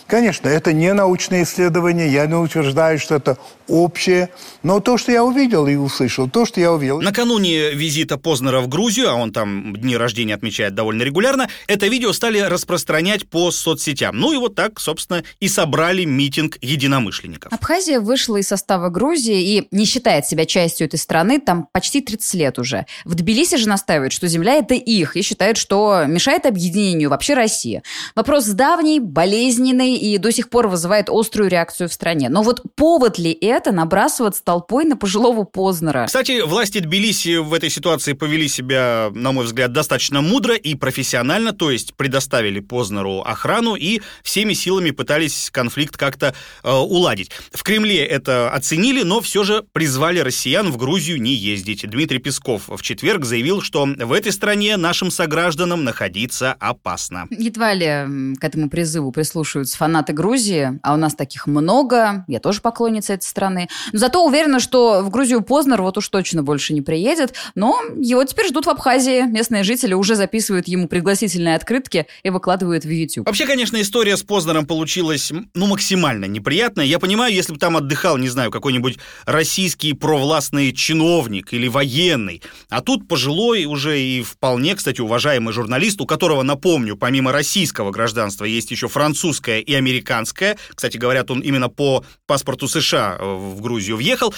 Конечно, 0.10 0.50
это 0.50 0.74
не 0.74 0.92
научное 0.94 1.44
исследование, 1.44 2.12
я 2.12 2.26
не 2.26 2.34
утверждаю, 2.34 2.98
что 2.98 3.14
это 3.14 3.38
общее, 3.68 4.30
но 4.64 4.80
то, 4.80 4.98
что 4.98 5.12
я 5.12 5.24
увидел 5.24 5.68
и 5.68 5.76
услышал, 5.76 6.28
то, 6.28 6.48
что 6.48 6.60
я 6.60 6.74
увидел... 6.74 7.00
Накануне 7.00 7.72
визита 7.76 8.18
Познера 8.18 8.62
в 8.62 8.68
Грузию, 8.68 9.12
а 9.12 9.14
он 9.14 9.32
там 9.32 9.76
дни 9.76 9.96
рождения 9.96 10.34
отмечает 10.34 10.74
довольно 10.74 11.04
регулярно, 11.04 11.48
это 11.68 11.86
видео 11.86 12.12
стали 12.12 12.40
распространять 12.40 13.30
по 13.30 13.52
соцсетям. 13.52 14.18
Ну 14.18 14.34
и 14.34 14.38
вот 14.38 14.56
так, 14.56 14.80
собственно, 14.80 15.24
и 15.40 15.48
собрали 15.48 16.06
митинг 16.06 16.58
единомышленников. 16.60 17.54
Абхазия 17.54 18.00
вышла 18.00 18.38
из 18.38 18.48
состава 18.48 18.90
Грузии 18.90 19.58
и 19.58 19.68
не 19.70 19.86
считает 19.86 20.26
себя 20.26 20.48
частью 20.48 20.88
этой 20.88 20.98
страны 20.98 21.40
там 21.40 21.68
почти 21.72 22.02
30 22.02 22.34
лет 22.34 22.58
уже. 22.58 22.88
В 23.06 23.14
Тбилиси 23.14 23.58
же 23.58 23.70
настаивают, 23.70 24.14
что 24.14 24.28
земля 24.28 24.56
это 24.56 24.74
их, 24.74 25.16
и 25.16 25.22
считают, 25.22 25.58
что 25.58 26.06
мешает 26.08 26.48
объединению 26.48 27.12
вообще 27.12 27.36
Россия. 27.36 27.84
Вопрос 28.16 28.46
давний, 28.48 29.00
болезненный 29.00 29.99
и 30.00 30.18
до 30.18 30.32
сих 30.32 30.50
пор 30.50 30.68
вызывает 30.68 31.10
острую 31.10 31.50
реакцию 31.50 31.90
в 31.90 31.94
стране. 31.94 32.30
Но 32.30 32.42
вот 32.42 32.62
повод 32.76 33.20
ли 33.20 33.32
это 33.32 33.72
набрасываться 33.72 34.44
толпой 34.44 34.86
на 34.86 34.98
пожилого 34.98 35.44
Познера? 35.44 36.06
Кстати, 36.06 36.42
власти 36.42 36.80
Тбилиси 36.80 37.38
в 37.38 37.54
этой 37.54 37.70
ситуации 37.70 38.14
повели 38.14 38.48
себя, 38.48 39.10
на 39.14 39.32
мой 39.32 39.46
взгляд, 39.46 39.72
достаточно 39.74 40.22
мудро 40.22 40.56
и 40.56 40.76
профессионально, 40.76 41.54
то 41.54 41.72
есть 41.72 41.94
предоставили 41.96 42.60
Познеру 42.60 43.22
охрану 43.22 43.76
и 43.76 44.02
всеми 44.24 44.54
силами 44.54 44.92
пытались 44.92 45.50
конфликт 45.52 45.98
как-то 45.98 46.34
э, 46.64 46.72
уладить. 46.72 47.32
В 47.52 47.64
Кремле 47.64 48.06
это 48.06 48.50
оценили, 48.52 49.04
но 49.04 49.22
все 49.22 49.44
же 49.44 49.64
призвали 49.74 50.20
россиян 50.20 50.72
в 50.72 50.78
Грузию 50.78 51.22
не 51.22 51.34
ездить. 51.34 51.88
Дмитрий 51.90 52.20
Песков 52.20 52.64
в 52.68 52.82
четверг 52.82 53.26
заявил, 53.26 53.62
что 53.62 53.86
в 53.86 54.14
этой 54.14 54.32
стране 54.32 54.78
нашим 54.78 55.12
согражданам 55.12 55.84
находиться 55.84 56.54
опасно. 56.60 57.28
Едва 57.30 57.74
ли 57.74 58.36
к 58.40 58.44
этому 58.44 58.70
призыву 58.70 59.12
прислушиваются 59.12 59.78
фанаты 59.78 59.89
Грузии, 60.14 60.80
а 60.84 60.94
у 60.94 60.98
нас 60.98 61.16
таких 61.16 61.48
много, 61.48 62.26
я 62.28 62.40
тоже 62.40 62.62
поклонница 62.62 63.14
этой 63.14 63.26
страны. 63.26 63.70
Но 63.92 64.00
зато 64.00 64.26
уверена, 64.26 64.60
что 64.60 65.02
в 65.02 65.10
Грузию 65.10 65.42
Познер 65.42 65.82
вот 65.82 65.98
уж 65.98 66.08
точно 66.10 66.44
больше 66.44 66.74
не 66.74 66.82
приедет, 66.82 67.34
но 67.56 67.80
его 67.98 68.24
теперь 68.24 68.48
ждут 68.48 68.66
в 68.66 68.70
Абхазии. 68.70 69.24
Местные 69.24 69.64
жители 69.64 69.94
уже 69.94 70.16
записывают 70.16 70.68
ему 70.68 70.88
пригласительные 70.88 71.56
открытки 71.56 72.08
и 72.24 72.30
выкладывают 72.30 72.86
в 72.86 72.90
YouTube. 72.90 73.26
Вообще, 73.26 73.46
конечно, 73.46 73.80
история 73.82 74.18
с 74.18 74.24
Познером 74.24 74.66
получилась, 74.66 75.32
ну, 75.54 75.68
максимально 75.68 76.26
неприятная. 76.26 76.86
Я 76.86 77.00
понимаю, 77.00 77.34
если 77.34 77.54
бы 77.54 77.60
там 77.60 77.78
отдыхал, 77.78 78.18
не 78.18 78.30
знаю, 78.30 78.52
какой-нибудь 78.52 78.98
российский 79.26 79.94
провластный 79.94 80.72
чиновник 80.74 81.54
или 81.54 81.68
военный, 81.68 82.42
а 82.70 82.82
тут 82.82 83.08
пожилой 83.08 83.66
уже 83.66 84.00
и 84.00 84.22
вполне, 84.22 84.76
кстати, 84.76 85.02
уважаемый 85.02 85.54
журналист, 85.54 86.02
у 86.02 86.06
которого, 86.06 86.44
напомню, 86.44 86.96
помимо 86.96 87.32
российского 87.32 87.92
гражданства 87.92 88.46
есть 88.46 88.72
еще 88.72 88.88
французское 88.88 89.60
и 89.60 89.74
американская. 89.80 90.58
Кстати, 90.74 90.98
говорят, 90.98 91.32
он 91.32 91.42
именно 91.42 91.70
по 91.70 92.04
паспорту 92.26 92.68
США 92.68 93.18
э, 93.20 93.26
в 93.26 93.62
Грузию 93.62 93.98
въехал. 93.98 94.34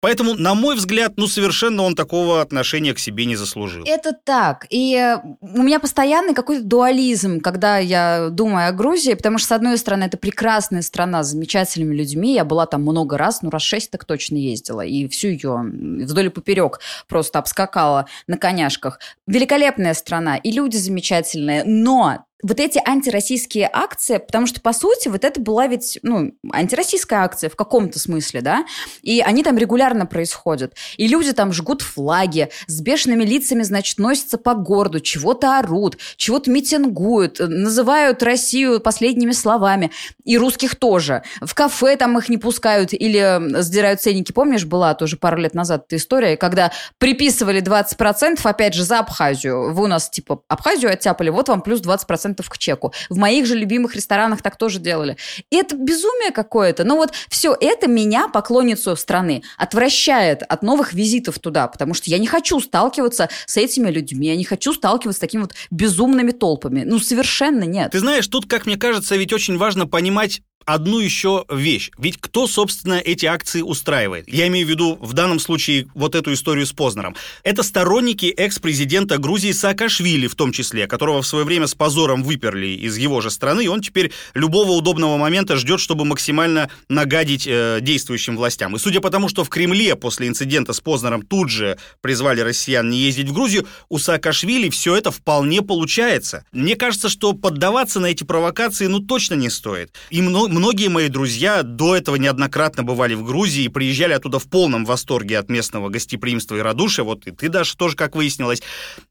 Поэтому, 0.00 0.34
на 0.34 0.54
мой 0.54 0.76
взгляд, 0.76 1.14
ну, 1.16 1.26
совершенно 1.26 1.82
он 1.82 1.96
такого 1.96 2.40
отношения 2.40 2.94
к 2.94 2.98
себе 2.98 3.24
не 3.24 3.34
заслужил. 3.34 3.82
Это 3.86 4.12
так. 4.12 4.66
И 4.70 4.94
э, 4.94 5.16
у 5.40 5.62
меня 5.62 5.80
постоянный 5.80 6.34
какой-то 6.34 6.64
дуализм, 6.64 7.40
когда 7.40 7.78
я 7.78 8.28
думаю 8.30 8.68
о 8.68 8.72
Грузии, 8.72 9.14
потому 9.14 9.38
что, 9.38 9.48
с 9.48 9.52
одной 9.52 9.78
стороны, 9.78 10.04
это 10.04 10.18
прекрасная 10.18 10.82
страна 10.82 11.24
с 11.24 11.30
замечательными 11.30 11.94
людьми. 11.94 12.34
Я 12.34 12.44
была 12.44 12.66
там 12.66 12.82
много 12.82 13.16
раз, 13.16 13.42
ну, 13.42 13.50
раз 13.50 13.62
шесть 13.62 13.90
так 13.90 14.04
точно 14.04 14.36
ездила. 14.36 14.82
И 14.82 15.08
всю 15.08 15.28
ее 15.28 15.62
вдоль 15.64 16.26
и 16.26 16.28
поперек 16.28 16.78
просто 17.08 17.38
обскакала 17.38 18.06
на 18.28 18.36
коняшках. 18.36 19.00
Великолепная 19.26 19.94
страна, 19.94 20.36
и 20.36 20.52
люди 20.52 20.76
замечательные. 20.76 21.64
Но 21.64 22.26
вот 22.42 22.60
эти 22.60 22.80
антироссийские 22.84 23.68
акции, 23.72 24.18
потому 24.18 24.46
что, 24.46 24.60
по 24.60 24.72
сути, 24.72 25.08
вот 25.08 25.24
это 25.24 25.40
была 25.40 25.66
ведь, 25.66 25.98
ну, 26.02 26.32
антироссийская 26.52 27.20
акция 27.20 27.48
в 27.48 27.56
каком-то 27.56 27.98
смысле, 27.98 28.42
да, 28.42 28.66
и 29.02 29.20
они 29.20 29.42
там 29.42 29.56
регулярно 29.56 30.06
происходят. 30.06 30.74
И 30.96 31.08
люди 31.08 31.32
там 31.32 31.52
жгут 31.52 31.82
флаги, 31.82 32.50
с 32.66 32.80
бешеными 32.80 33.24
лицами, 33.24 33.62
значит, 33.62 33.98
носятся 33.98 34.36
по 34.36 34.54
городу, 34.54 35.00
чего-то 35.00 35.58
орут, 35.58 35.98
чего-то 36.16 36.50
митингуют, 36.50 37.38
называют 37.38 38.22
Россию 38.22 38.80
последними 38.80 39.32
словами. 39.32 39.90
И 40.24 40.36
русских 40.36 40.76
тоже. 40.76 41.22
В 41.40 41.54
кафе 41.54 41.96
там 41.96 42.18
их 42.18 42.28
не 42.28 42.36
пускают 42.36 42.92
или 42.92 43.60
сдирают 43.62 44.02
ценники. 44.02 44.32
Помнишь, 44.32 44.64
была 44.64 44.94
тоже 44.94 45.16
пару 45.16 45.38
лет 45.38 45.54
назад 45.54 45.84
эта 45.86 45.96
история, 45.96 46.36
когда 46.36 46.72
приписывали 46.98 47.62
20%, 47.62 48.40
опять 48.42 48.74
же, 48.74 48.84
за 48.84 48.98
Абхазию. 48.98 49.72
Вы 49.72 49.84
у 49.84 49.86
нас, 49.86 50.10
типа, 50.10 50.42
Абхазию 50.48 50.92
оттяпали, 50.92 51.30
вот 51.30 51.48
вам 51.48 51.62
плюс 51.62 51.80
20% 51.80 52.25
10% 52.34 52.44
к 52.48 52.58
чеку. 52.58 52.92
В 53.08 53.16
моих 53.16 53.46
же 53.46 53.54
любимых 53.54 53.94
ресторанах 53.94 54.42
так 54.42 54.56
тоже 54.56 54.78
делали. 54.78 55.16
И 55.50 55.56
это 55.56 55.76
безумие 55.76 56.30
какое-то. 56.32 56.84
Но 56.84 56.96
вот 56.96 57.12
все 57.28 57.56
это 57.60 57.88
меня, 57.88 58.28
поклонницу 58.28 58.96
страны, 58.96 59.42
отвращает 59.56 60.42
от 60.42 60.62
новых 60.62 60.92
визитов 60.92 61.38
туда, 61.38 61.68
потому 61.68 61.94
что 61.94 62.10
я 62.10 62.18
не 62.18 62.26
хочу 62.26 62.60
сталкиваться 62.60 63.28
с 63.46 63.56
этими 63.56 63.90
людьми, 63.90 64.28
я 64.28 64.36
не 64.36 64.44
хочу 64.44 64.72
сталкиваться 64.72 65.18
с 65.18 65.20
такими 65.20 65.42
вот 65.42 65.54
безумными 65.70 66.32
толпами. 66.32 66.84
Ну, 66.84 66.98
совершенно 66.98 67.64
нет. 67.64 67.92
Ты 67.92 68.00
знаешь, 68.00 68.26
тут, 68.26 68.46
как 68.46 68.66
мне 68.66 68.76
кажется, 68.76 69.16
ведь 69.16 69.32
очень 69.32 69.56
важно 69.58 69.86
понимать 69.86 70.42
одну 70.66 70.98
еще 70.98 71.44
вещь. 71.48 71.90
Ведь 71.96 72.18
кто, 72.20 72.46
собственно, 72.46 72.94
эти 72.94 73.24
акции 73.24 73.62
устраивает? 73.62 74.28
Я 74.28 74.48
имею 74.48 74.66
в 74.66 74.70
виду 74.70 74.98
в 75.00 75.12
данном 75.12 75.38
случае 75.38 75.86
вот 75.94 76.14
эту 76.14 76.32
историю 76.32 76.66
с 76.66 76.72
Познером. 76.72 77.14
Это 77.44 77.62
сторонники 77.62 78.26
экс-президента 78.26 79.18
Грузии 79.18 79.52
Саакашвили 79.52 80.26
в 80.26 80.34
том 80.34 80.52
числе, 80.52 80.86
которого 80.86 81.22
в 81.22 81.26
свое 81.26 81.44
время 81.44 81.68
с 81.68 81.74
позором 81.74 82.24
выперли 82.24 82.66
из 82.66 82.98
его 82.98 83.20
же 83.20 83.30
страны, 83.30 83.64
и 83.64 83.68
он 83.68 83.80
теперь 83.80 84.12
любого 84.34 84.72
удобного 84.72 85.16
момента 85.16 85.56
ждет, 85.56 85.80
чтобы 85.80 86.04
максимально 86.04 86.68
нагадить 86.88 87.46
э, 87.46 87.78
действующим 87.80 88.36
властям. 88.36 88.74
И 88.74 88.78
судя 88.78 89.00
по 89.00 89.10
тому, 89.10 89.28
что 89.28 89.44
в 89.44 89.48
Кремле 89.48 89.94
после 89.94 90.26
инцидента 90.26 90.72
с 90.72 90.80
Познером 90.80 91.22
тут 91.22 91.48
же 91.48 91.78
призвали 92.00 92.40
россиян 92.40 92.90
не 92.90 92.98
ездить 92.98 93.28
в 93.28 93.32
Грузию, 93.32 93.66
у 93.88 93.98
Саакашвили 93.98 94.68
все 94.68 94.96
это 94.96 95.12
вполне 95.12 95.62
получается. 95.62 96.44
Мне 96.50 96.74
кажется, 96.74 97.08
что 97.08 97.32
поддаваться 97.34 98.00
на 98.00 98.06
эти 98.06 98.24
провокации 98.24 98.88
ну 98.88 98.98
точно 98.98 99.34
не 99.34 99.48
стоит. 99.48 99.94
И 100.10 100.20
мно- 100.22 100.48
многие 100.56 100.88
мои 100.88 101.08
друзья 101.08 101.62
до 101.62 101.94
этого 101.94 102.16
неоднократно 102.16 102.82
бывали 102.82 103.14
в 103.14 103.22
Грузии 103.22 103.64
и 103.64 103.68
приезжали 103.68 104.14
оттуда 104.14 104.38
в 104.38 104.48
полном 104.48 104.84
восторге 104.84 105.38
от 105.38 105.50
местного 105.50 105.90
гостеприимства 105.90 106.56
и 106.56 106.60
радушия. 106.60 107.04
Вот 107.04 107.26
и 107.26 107.30
ты, 107.30 107.48
даже 107.48 107.76
тоже, 107.76 107.94
как 107.94 108.16
выяснилось. 108.16 108.62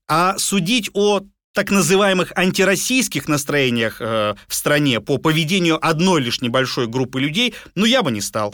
А 0.07 0.37
судить 0.39 0.89
о 0.93 1.21
так 1.53 1.71
называемых 1.71 2.33
антироссийских 2.35 3.27
настроениях 3.29 4.01
э, 4.01 4.33
в 4.47 4.55
стране 4.55 4.99
по 4.99 5.17
поведению 5.17 5.77
одной 5.85 6.21
лишь 6.21 6.41
небольшой 6.41 6.87
группы 6.87 7.21
людей, 7.21 7.53
ну 7.75 7.85
я 7.85 8.01
бы 8.01 8.11
не 8.11 8.21
стал. 8.21 8.53